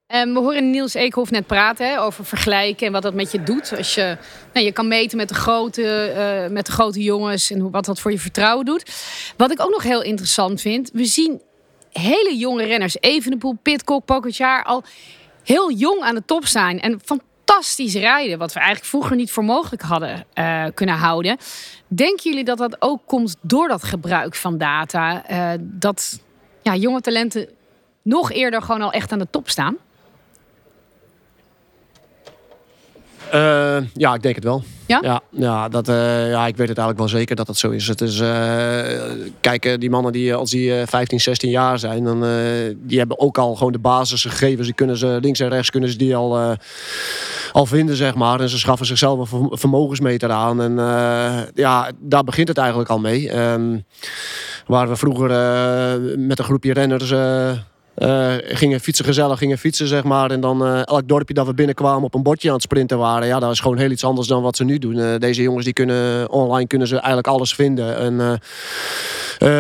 [0.07, 3.43] Ehm, we horen Niels Eekhoff net praten hè, over vergelijken en wat dat met je
[3.43, 3.73] doet.
[3.77, 4.17] Als je,
[4.53, 7.99] nou, je kan meten met de, grote, eh, met de grote jongens en wat dat
[7.99, 8.91] voor je vertrouwen doet.
[9.37, 11.41] Wat ik ook nog heel interessant vind, we zien
[11.99, 14.83] hele jonge renners, Evenepoel, Pitcock, Pogacar, al
[15.43, 16.79] heel jong aan de top staan.
[16.79, 21.37] En fantastisch rijden, wat we eigenlijk vroeger niet voor mogelijk hadden eh, kunnen houden.
[21.87, 25.25] Denken jullie dat dat ook komt door dat gebruik van data?
[25.25, 26.19] eh, dat
[26.61, 27.49] ja, jonge talenten
[28.01, 29.77] nog eerder gewoon al echt aan de top staan?
[33.31, 34.63] Eh, ja, ik denk het wel.
[34.87, 34.99] Ja?
[35.01, 37.87] Ja, ja, dat, eh, ja, ik weet het eigenlijk wel zeker dat dat zo is.
[37.87, 38.83] Het is eh,
[39.41, 42.19] kijk, die mannen die eh, als die eh, 15, 16 jaar zijn, dan,
[42.77, 44.65] die hebben ook al gewoon de basisgegevens.
[44.67, 46.55] Die kunnen ze links en rechts kunnen ze die al,
[47.51, 48.39] al vinden, zeg maar.
[48.39, 50.61] En ze schaffen zichzelf een verm- vermogensmeter aan.
[50.61, 50.75] En
[51.55, 53.29] ja, daar begint het eigenlijk al mee.
[53.29, 53.77] Ehm,
[54.67, 55.29] waar we vroeger
[56.19, 57.13] met een groepje renners.
[57.95, 60.31] Eh, gingen fietsen gezellig, gingen fietsen zeg maar.
[60.31, 63.27] En dan eh, elk dorpje dat we binnenkwamen op een bordje aan het sprinten waren.
[63.27, 64.99] Ja, dat is gewoon heel iets anders dan wat ze nu doen.
[64.99, 67.97] Eh, deze jongens die kunnen online kunnen ze eigenlijk alles vinden.
[67.97, 68.39] En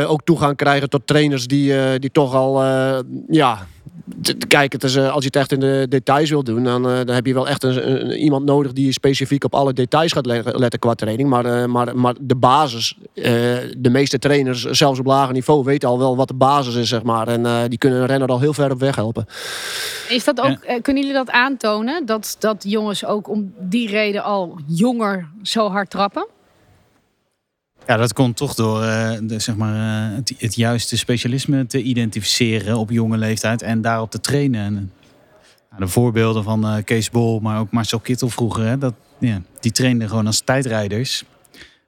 [0.07, 2.63] ook toegang krijgen tot trainers die, die toch al
[3.27, 3.67] ja.
[4.47, 7.15] Kijk, het is, als je het echt in de details wil doen, dan, eh, dan
[7.15, 10.41] heb je wel echt een, een- iemand nodig die specifiek op alle details gaat le-
[10.45, 11.29] letten qua training.
[11.29, 13.23] Maar, eh, maar, maar de basis, eh,
[13.77, 17.03] de meeste trainers, zelfs op lager niveau, weten al wel wat de basis is, zeg
[17.03, 17.27] maar.
[17.27, 19.25] En eh, die kunnen een renner al heel ver op weg helpen.
[20.09, 20.79] Is dat ook, Ja.
[20.81, 22.05] kunnen jullie dat aantonen?
[22.05, 26.27] Dat, dat jongens ook om die reden al jonger zo hard trappen?
[27.87, 32.89] Ja, dat komt toch door eh, zeg maar, eh, het, juiste specialisme te identificeren op
[32.89, 34.65] jonge leeftijd en daarop te trainen.
[34.65, 34.73] En,
[35.69, 39.41] nou, de voorbeelden van eh, Kees Bol, maar ook Marcel Kittel vroeger, hè, dat, ja,
[39.59, 41.23] die trainden gewoon als tijdrijders.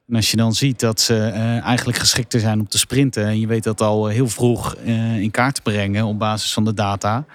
[0.08, 3.40] En als je dan ziet dat ze eh, eigenlijk geschikter zijn om te sprinten en
[3.40, 6.74] je weet dat al heel vroeg eh, in kaart te brengen op basis van de
[6.74, 7.26] data,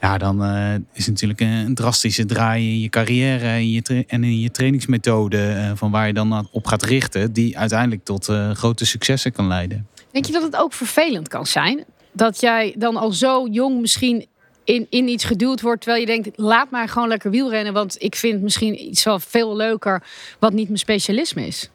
[0.00, 4.24] ja, dan eh, is het natuurlijk een, drastische draai in je carrière en, je en
[4.24, 8.50] in je trainingsmethode eh, van waar je dan op gaat richten, die uiteindelijk tot eh,
[8.50, 9.86] grote successen kan leiden.
[10.10, 11.84] Denk je dat het ook vervelend kan zijn?
[12.12, 14.26] Dat jij dan al zo jong misschien
[14.64, 18.16] in, in iets geduwd wordt, terwijl je denkt, laat maar gewoon lekker wielrennen, want ik
[18.16, 20.02] vind misschien iets wel veel leuker
[20.38, 21.70] wat niet mijn specialisme is.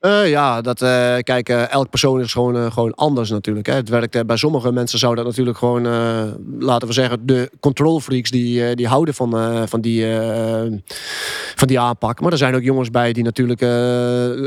[0.00, 3.66] Uh, ja, dat, uh, kijk, uh, elk persoon is gewoon, gewoon anders natuurlijk.
[3.66, 3.74] Hè.
[3.74, 5.82] Het werkt, bij sommige mensen zou dat natuurlijk gewoon,
[6.58, 9.30] laten we zeggen, de control freaks die, die houden van,
[9.68, 10.06] van, die,
[11.54, 12.20] van die aanpak.
[12.20, 13.60] Maar er zijn ook jongens bij die natuurlijk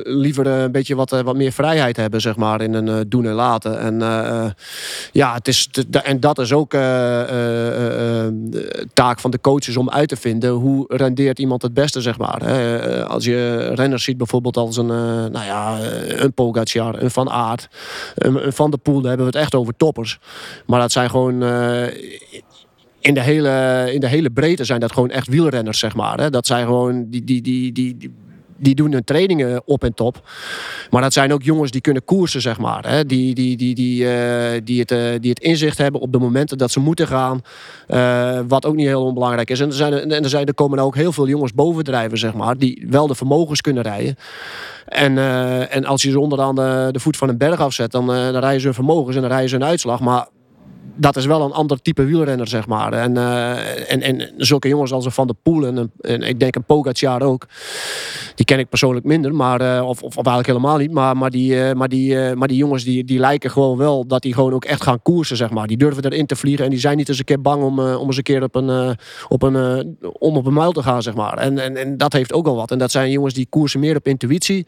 [0.08, 3.80] liever een beetje wat, wat meer vrijheid hebben, zeg maar, in een doen en laten.
[3.80, 4.00] En
[5.12, 5.70] ja, het is,
[6.04, 6.72] en dat is ook
[8.94, 12.44] taak van de coaches om uit te vinden hoe rendeert iemand het beste, zeg maar.
[13.06, 14.92] als je renners ziet bijvoorbeeld als een.
[15.48, 17.70] Nou, ja, eh, een Pogacar, een Van Aert,
[18.16, 19.02] een, Van der Poel.
[19.02, 20.20] Daar hebben we het echt over toppers.
[20.66, 21.44] Maar dat zijn gewoon...
[21.44, 21.88] Uh,
[23.00, 26.20] in de, hele, in de hele breedte zijn dat gewoon echt wielrenners, zeg maar.
[26.20, 26.30] Hè.
[26.30, 28.14] Dat zijn gewoon die, die, die, die, die
[28.64, 30.30] die doen hun trainingen op en top.
[30.90, 32.88] Maar dat zijn ook jongens die kunnen koersen, zeg maar.
[32.88, 33.06] Hè?
[33.06, 34.10] Die, die, die, die, uh,
[34.64, 37.42] die, het, uh, die het inzicht hebben op de momenten dat ze moeten gaan.
[37.88, 39.60] Uh, wat ook niet heel onbelangrijk is.
[39.60, 42.58] En er, zijn, en er, zijn, er komen ook heel veel jongens bovendrijven, zeg maar.
[42.58, 44.16] Die wel de vermogens kunnen rijden.
[44.86, 45.18] En,
[45.70, 48.60] en als je ze onderaan de, de voet van een berg afzet, dan, dan rijden
[48.60, 50.00] ze hun vermogens en dan rijden ze hun uitslag.
[50.00, 50.28] Maar
[50.96, 52.94] dat is wel een ander type wielrenner, zeg maar.
[52.94, 56.56] En, uh, en, en zulke jongens als een Van der Poel en, en ik denk
[56.56, 57.48] een Pogacar ook.
[58.36, 60.92] Die ken ik persoonlijk minder, maar, uh, of, of, eigenlijk helemaal niet.
[60.92, 64.22] Maar, maar, die, uh, maar, die, maar die jongens die, die lijken gewoon wel dat
[64.22, 65.68] die gewoon ook echt gaan koersen, zeg maar.
[65.68, 68.08] Die durven erin te vliegen en die zijn niet eens een keer bang om, om
[68.08, 71.38] eens een keer op een, op een, om een muil te gaan, zeg maar.
[71.38, 72.72] En, en, en dat heeft ook wel wat.
[72.72, 74.66] En dat zijn jongens die koersen meer op intuïtie.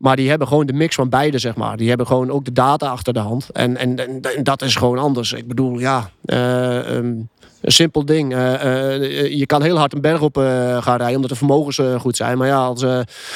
[0.00, 1.76] Maar die hebben gewoon de mix van beide, zeg maar.
[1.76, 3.50] Die hebben gewoon ook de data achter de hand.
[3.50, 5.32] En, en, dat is gewoon anders.
[5.32, 7.28] Ik bedoel, ja, uh, um,
[7.60, 8.32] een simpel ding.
[8.32, 10.36] Uh, uh, je kan heel hard een berg op
[10.80, 12.38] gaan rijden, omdat de vermogens goed zijn.
[12.38, 12.84] Maar ja, als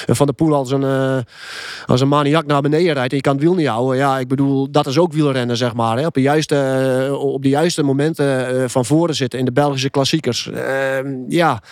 [0.06, 1.24] Van der Poel als een,
[1.86, 3.96] als een maniak naar beneden rijdt en je kan het wiel niet houden.
[3.96, 5.98] Ja, ik bedoel, dat is ook wielrennen, zeg maar.
[5.98, 6.06] Hè.
[6.06, 10.50] Op, de juiste, op de juiste momenten van voren zitten in de Belgische klassiekers.
[10.50, 11.62] Ehm, ja,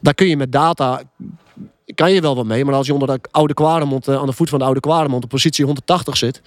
[0.00, 1.02] daar kun je met data
[1.94, 2.64] kan je wel wat mee.
[2.64, 5.24] Maar als je onder de oude Kwaremond, uh, aan de voet van de oude Kwaremond,
[5.24, 6.42] op positie 180 zit,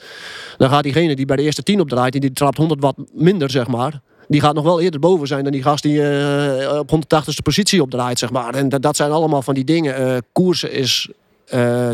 [0.57, 3.49] dan gaat diegene die bij de eerste 10 opdraait, die, die trapt 100 watt minder,
[3.49, 4.01] zeg maar.
[4.27, 7.81] Die gaat nog wel eerder boven zijn dan die gast die uh, op 180ste positie
[7.81, 8.55] opdraait, zeg maar.
[8.55, 10.01] En dat, zijn allemaal van die dingen.
[10.01, 11.09] Uh, koersen is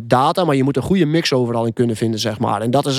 [0.04, 2.62] data, maar je moet een goede mix overal in kunnen vinden, zeg maar.
[2.62, 2.98] En dat is,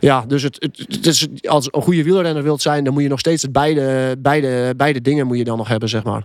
[0.00, 3.18] ja, dus het, het, is, als een goede wielrenner wilt zijn, dan moet je nog
[3.18, 6.24] steeds het beide, beide, beide dingen moet je dan nog hebben, zeg maar.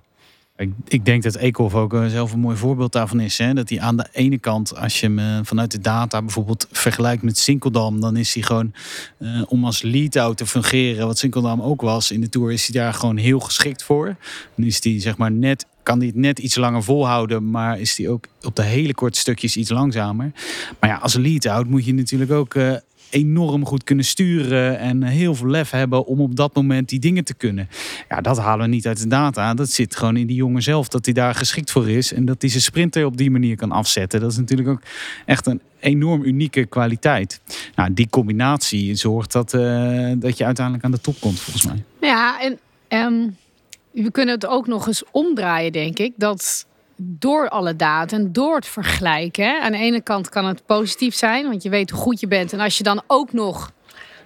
[0.57, 3.37] Ik, ik denk dat Eekhoff ook eh, zelf een mooi voorbeeld daarvan is.
[3.37, 3.53] Hè?
[3.53, 7.23] Dat hij aan de ene kant, als je hem eh, vanuit de data bijvoorbeeld vergelijkt
[7.23, 8.73] met Sinkeldam, dan is hij gewoon
[9.19, 12.81] uh, om als lead-out te fungeren, wat Sinkeldam ook was in de Tour, is hij
[12.81, 14.15] daar gewoon heel geschikt voor.
[14.55, 17.97] Dan is hij zeg maar net kan hij het net iets langer volhouden, maar is
[17.97, 20.31] hij ook op de hele korte stukjes iets langzamer.
[20.79, 22.55] Maar ja, als lead-out moet je natuurlijk ook
[23.09, 27.23] enorm goed kunnen sturen en heel veel lef hebben om op dat moment die dingen
[27.23, 27.69] te kunnen.
[28.09, 29.53] Ja, dat halen we niet uit de data.
[29.53, 32.41] Dat zit gewoon in die jongen zelf, dat hij daar geschikt voor is en dat
[32.41, 34.19] hij zijn sprinter op die manier kan afzetten.
[34.19, 34.81] Dat is natuurlijk ook
[35.25, 37.41] echt een enorm unieke kwaliteit.
[37.75, 41.83] Nou, die combinatie zorgt dat, uh, dat je uiteindelijk aan de top komt, volgens mij.
[42.01, 43.35] Ja, en um,
[43.91, 46.13] we kunnen het ook nog eens omdraaien, denk ik.
[46.15, 46.66] Dat
[46.97, 49.61] door alle data en door het vergelijken.
[49.61, 52.53] Aan de ene kant kan het positief zijn, want je weet hoe goed je bent.
[52.53, 53.71] En als je dan ook nog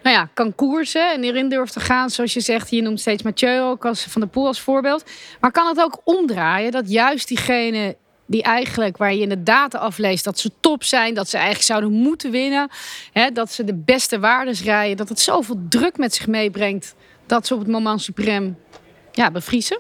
[0.04, 3.24] nou ja, kan koersen en erin durft te gaan, zoals je zegt, je noemt steeds
[3.24, 5.04] Mathieu ook Van de Poel als voorbeeld.
[5.40, 7.96] Maar kan het ook omdraaien dat juist diegene
[8.26, 11.66] die eigenlijk, waar je in de data afleest dat ze top zijn, dat ze eigenlijk
[11.66, 12.70] zouden moeten winnen,
[13.12, 16.96] hè, dat ze de beste waardes rijden, dat het zoveel druk met zich meebrengt
[17.26, 18.58] dat ze op het moment suprem
[19.12, 19.80] ja, bevriezen?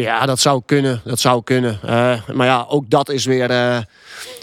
[0.00, 1.00] Ja, dat zou kunnen.
[1.04, 1.78] Dat zou kunnen.
[1.84, 3.50] Uh, maar ja, ook dat is weer.
[3.50, 3.78] Uh,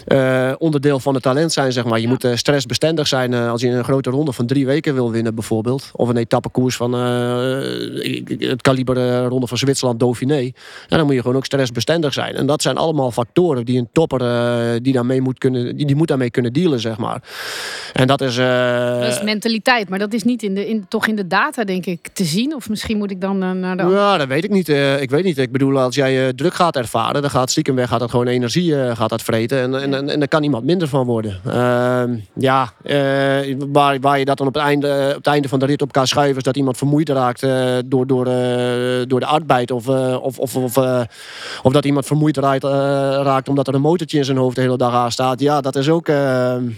[0.06, 2.00] uh, onderdeel van het talent zijn, zeg maar.
[2.00, 5.10] Je moet uh, stressbestendig zijn uh, als je een grote ronde van drie weken wil
[5.10, 5.90] winnen, bijvoorbeeld.
[5.92, 10.40] Of een etappekoers van het kaliber ronde van Zwitserland, Dauphiné.
[10.86, 12.34] Ja, dan moet je gewoon ook stressbestendig zijn.
[12.34, 16.08] En dat zijn allemaal factoren die een topper die daarmee moet kunnen, die, die moet
[16.08, 17.22] daarmee kunnen dealen, zeg maar.
[17.92, 18.36] En dat is.
[18.36, 21.86] dat is mentaliteit, maar dat is niet in de, in, toch in de data, denk
[21.86, 22.54] ik, te zien.
[22.54, 23.82] Of misschien moet ik dan naar de.
[23.82, 24.68] Ja, dat weet ik niet.
[25.00, 25.38] ik weet niet.
[25.38, 28.94] Ik bedoel, als jij druk gaat ervaren, dan gaat stiekem weg, gaat dat gewoon energie
[28.94, 29.60] gaat dat vreten.
[29.60, 31.40] En, en en, en daar kan iemand minder van worden.
[31.46, 32.02] Uh,
[32.34, 35.66] ja, uh, waar, waar je dat dan op het, einde, op het einde van de
[35.66, 36.36] rit op kan schuiven...
[36.36, 38.24] is dat iemand vermoeid raakt uh, door, door,
[39.08, 39.70] door de arbeid.
[39.70, 40.76] Of, of, of, of,
[41.62, 44.76] of dat iemand vermoeid raakt, raakt omdat er een motortje in zijn hoofd de hele
[44.76, 45.40] dag aan staat.
[45.40, 46.06] Ja, dat is ook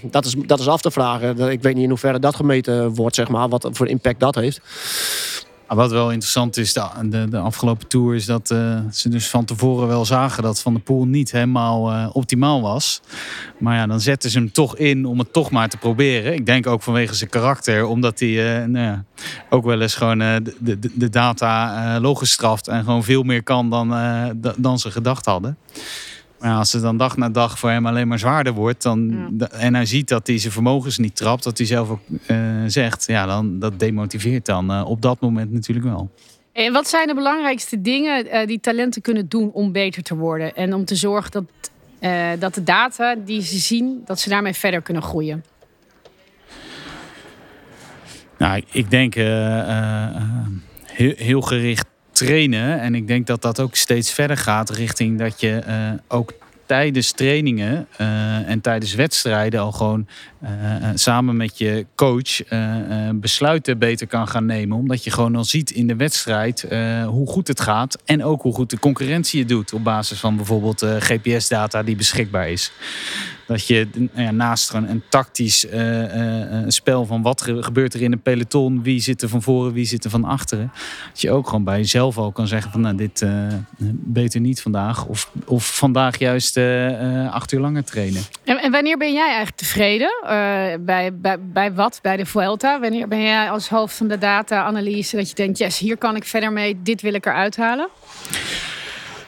[0.02, 1.50] dat is, dat is af te vragen.
[1.50, 3.48] Ik weet niet in hoeverre dat gemeten wordt, zeg maar.
[3.48, 4.60] Wat voor impact dat heeft.
[5.68, 9.44] Wat wel interessant is, de, de, de afgelopen tour, is dat uh, ze dus van
[9.44, 13.00] tevoren wel zagen dat Van der Poel niet helemaal uh, optimaal was.
[13.58, 16.34] Maar ja, dan zetten ze hem toch in om het toch maar te proberen.
[16.34, 19.04] Ik denk ook vanwege zijn karakter, omdat hij uh, nou ja,
[19.50, 23.70] ook wel eens gewoon de, de, de, data logisch straft en gewoon veel meer kan
[23.70, 23.94] dan,
[24.56, 25.56] dan ze gedacht hadden.
[26.40, 28.82] Maar als het dan dag na dag voor hem alleen maar zwaarder wordt...
[28.82, 31.44] Dan, da- en hij ziet dat hij zijn vermogens niet trapt...
[31.44, 32.36] dat hij zelf ook eh,
[32.66, 33.06] zegt...
[33.06, 36.10] ja, dan, dat demotiveert dan eh, op dat moment natuurlijk wel.
[36.52, 40.54] En wat zijn de belangrijkste dingen eh, die talenten kunnen doen om beter te worden?
[40.54, 41.44] En om te zorgen dat,
[42.40, 45.44] dat de data die ze zien, dat ze daarmee verder kunnen groeien?
[48.38, 51.86] Nou, ik- denk heel, heel gericht
[52.18, 52.80] trainen.
[52.80, 56.32] En ik denk dat dat ook steeds verder gaat richting dat je eh, ook
[56.66, 60.06] tijdens trainingen eh, en tijdens wedstrijden al gewoon
[60.94, 64.76] samen met je coach eh, eh, besluiten beter kan gaan nemen.
[64.76, 67.98] Omdat je gewoon al ziet in de wedstrijd eh, hoe goed het gaat.
[68.04, 71.96] En ook hoe goed de concurrentie het doet op basis van bijvoorbeeld eh, GPS-data die
[71.96, 72.72] beschikbaar is.
[73.46, 77.94] Dat je ja, naast gewoon een tactisch eh, eh, eh, spel van wat ge- gebeurt
[77.94, 80.72] er in een peloton, wie zit er van voren, wie zit er van achteren.
[81.12, 83.30] Dat je ook gewoon bij jezelf al kan zeggen van nou dit eh,
[83.92, 85.06] beter niet vandaag.
[85.06, 88.22] Of, of vandaag juist eh, eh, acht uur langer trainen.
[88.44, 90.10] En, en wanneer ben jij eigenlijk tevreden?
[90.28, 91.98] Eh, bij, bij, bij wat?
[92.02, 92.80] Bij de Vuelta?
[92.80, 96.24] Wanneer ben jij als hoofd van de data-analyse dat je denkt, yes, hier kan ik
[96.24, 97.88] verder mee, dit wil ik eruit halen?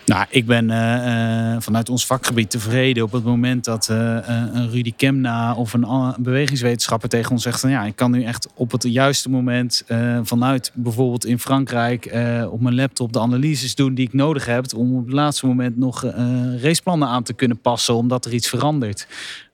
[0.07, 4.93] Nou, ik ben eh, eh, vanuit ons vakgebied tevreden op het moment dat een Rudy
[4.97, 8.83] Kemna of een bewegingswetenschapper tegen ons zegt van ja, ik kan nu echt op het
[8.83, 9.85] juiste moment
[10.23, 12.05] vanuit bijvoorbeeld in Frankrijk
[12.51, 15.77] op mijn laptop de analyses doen die ik nodig heb om op het laatste moment
[15.77, 16.05] nog
[16.61, 19.07] raceplannen aan te kunnen passen omdat er iets verandert.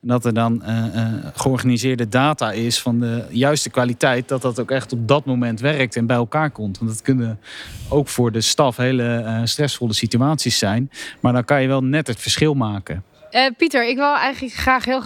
[0.06, 4.70] Dat er dan eh, eh, georganiseerde data is van de juiste kwaliteit, dat dat ook
[4.70, 6.78] echt op dat moment werkt en bij elkaar komt.
[6.78, 7.40] Want dat kunnen
[7.88, 10.90] ook voor de staf hele eh, stressvolle situaties zijn.
[11.20, 13.04] Maar dan kan je wel net het verschil maken.
[13.56, 15.02] Pieter, ik wil eigenlijk graag heel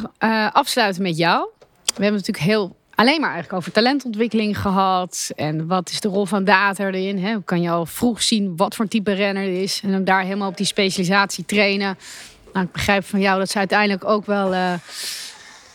[0.52, 1.48] afsluiten met jou.
[1.84, 5.30] We hebben natuurlijk heel alleen maar eigenlijk over talentontwikkeling gehad.
[5.36, 7.18] En wat is de rol van data erin?
[7.18, 7.32] Hè?
[7.32, 9.80] Hoe kan je al vroeg zien wat voor type renner het is?
[9.84, 11.96] En hem daar helemaal op die specialisatie trainen.
[12.52, 14.72] Nou, ik begrijp van jou dat ze uiteindelijk ook wel eh,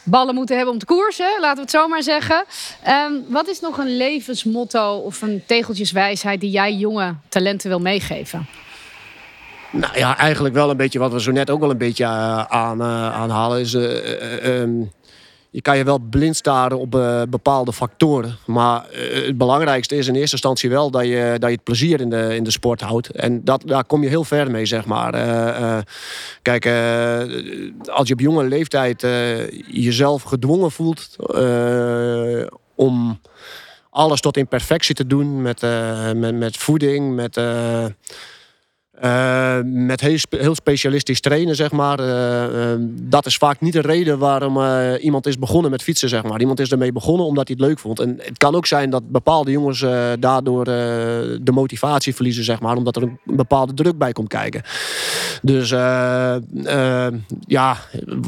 [0.04, 1.38] ballen moeten hebben om te koersen.
[1.40, 2.44] Laten we het zo maar zeggen.
[2.84, 8.48] Ehm, wat is nog een levensmotto of een tegeltjeswijsheid die jij jonge talenten wil meegeven?
[9.72, 12.44] Nou ja, eigenlijk wel een beetje wat we zo net ook wel een beetje eh,
[12.44, 13.60] aan, eh, aanhalen.
[13.60, 14.72] Is, eh, eh, ehm,
[15.56, 18.38] je kan je wel blind staren op eh, bepaalde factoren.
[18.46, 22.02] Maar eh, het belangrijkste is in eerste instantie wel dat je, dat je het plezier
[22.02, 23.10] in de, in de sport houdt.
[23.10, 25.14] En dat, daar kom je heel ver mee, zeg maar.
[25.14, 25.78] Eh,
[26.42, 26.66] kijk,
[27.86, 29.08] als je op jonge leeftijd
[29.68, 31.16] jezelf gedwongen voelt
[32.76, 33.20] om
[33.90, 35.62] alles tot in perfectie te doen met,
[36.16, 37.40] met, met voeding, met.
[39.00, 42.00] Eh, met heel, heel specialistisch trainen, zeg maar.
[42.00, 44.60] Eh, eh, dat is vaak niet de reden waarom
[45.00, 46.40] iemand is begonnen met fietsen, zeg maar.
[46.40, 48.00] Iemand is ermee begonnen omdat hij het leuk vond.
[48.00, 49.86] En het kan ook zijn dat bepaalde jongens
[50.20, 52.76] daardoor de motivatie verliezen, zeg maar.
[52.76, 54.62] Omdat er een bepaalde druk bij komt kijken.
[55.42, 55.70] Dus
[57.48, 57.78] ja,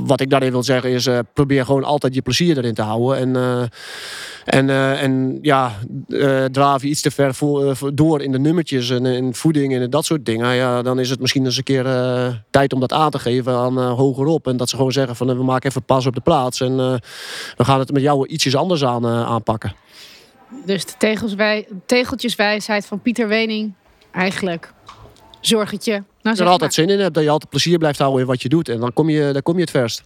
[0.03, 1.09] wat ik daarin wil zeggen is...
[1.33, 3.17] probeer gewoon altijd je plezier erin te houden.
[3.17, 3.69] En...
[4.45, 5.71] en, en ja,
[6.09, 9.89] eh draaf je iets te ver voor- door in de nummertjes en in voeding en
[9.89, 10.55] dat soort dingen.
[10.57, 13.53] Ja, dan is het misschien eens een keer eh, tijd om dat aan te geven
[13.53, 14.47] aan eh, hogerop.
[14.47, 16.61] En dat ze gewoon zeggen van eh, we maken even pas op de plaats.
[16.61, 16.75] En
[17.57, 19.73] we gaan het met jou ietsjes anders aan, aanpakken.
[20.65, 23.73] Dus de tegelswij- tegeltjeswijsheid van Pieter Wening.
[24.11, 24.73] Eigenlijk
[25.41, 25.91] zorg het je.
[25.91, 26.85] Nou, Als je er altijd maar.
[26.85, 28.69] zin in hebt, dat je altijd plezier blijft houden in wat je doet.
[28.69, 30.03] En dan kom je, dan kom je het verst.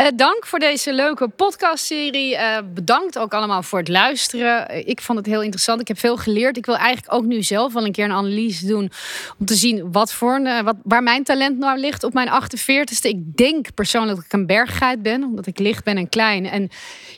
[0.00, 2.36] Eh, dank voor deze leuke podcastserie.
[2.36, 4.68] Eh, bedankt ook allemaal voor het luisteren.
[4.68, 5.80] Eh, ik vond het heel interessant.
[5.80, 6.56] Ik heb veel geleerd.
[6.56, 8.92] Ik wil eigenlijk ook nu zelf wel een keer een analyse doen.
[9.38, 13.08] Om te zien wat voor wat, waar mijn talent nou ligt op mijn 48ste.
[13.08, 15.22] Ik denk persoonlijk dat ik een berggeit ben.
[15.22, 16.46] Omdat ik licht ben en klein.
[16.46, 16.68] En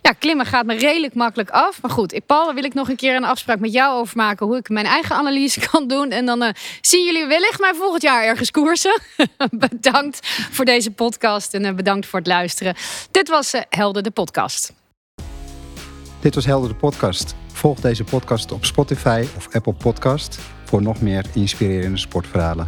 [0.01, 1.83] ja, klimmen gaat me redelijk makkelijk af.
[1.83, 4.47] Maar goed, ik, Paul, wil ik nog een keer een afspraak met jou over maken.
[4.47, 6.11] Hoe ik mijn eigen analyse kan doen.
[6.11, 9.01] En dan zien jullie wellicht mij volgend jaar ergens koersen.
[9.51, 11.55] bedankt voor deze podcast.
[11.55, 12.71] En bedankt voor het luisteren.
[13.11, 14.73] Dit was eh, Helden de podcast.
[16.21, 17.35] Dit was Helder de Podcast.
[17.53, 22.67] Volg deze podcast op Spotify of Apple Podcast voor nog meer inspirerende sportverhalen.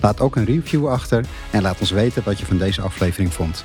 [0.00, 3.64] Laat ook een review achter en laat ons weten wat je van deze aflevering vond.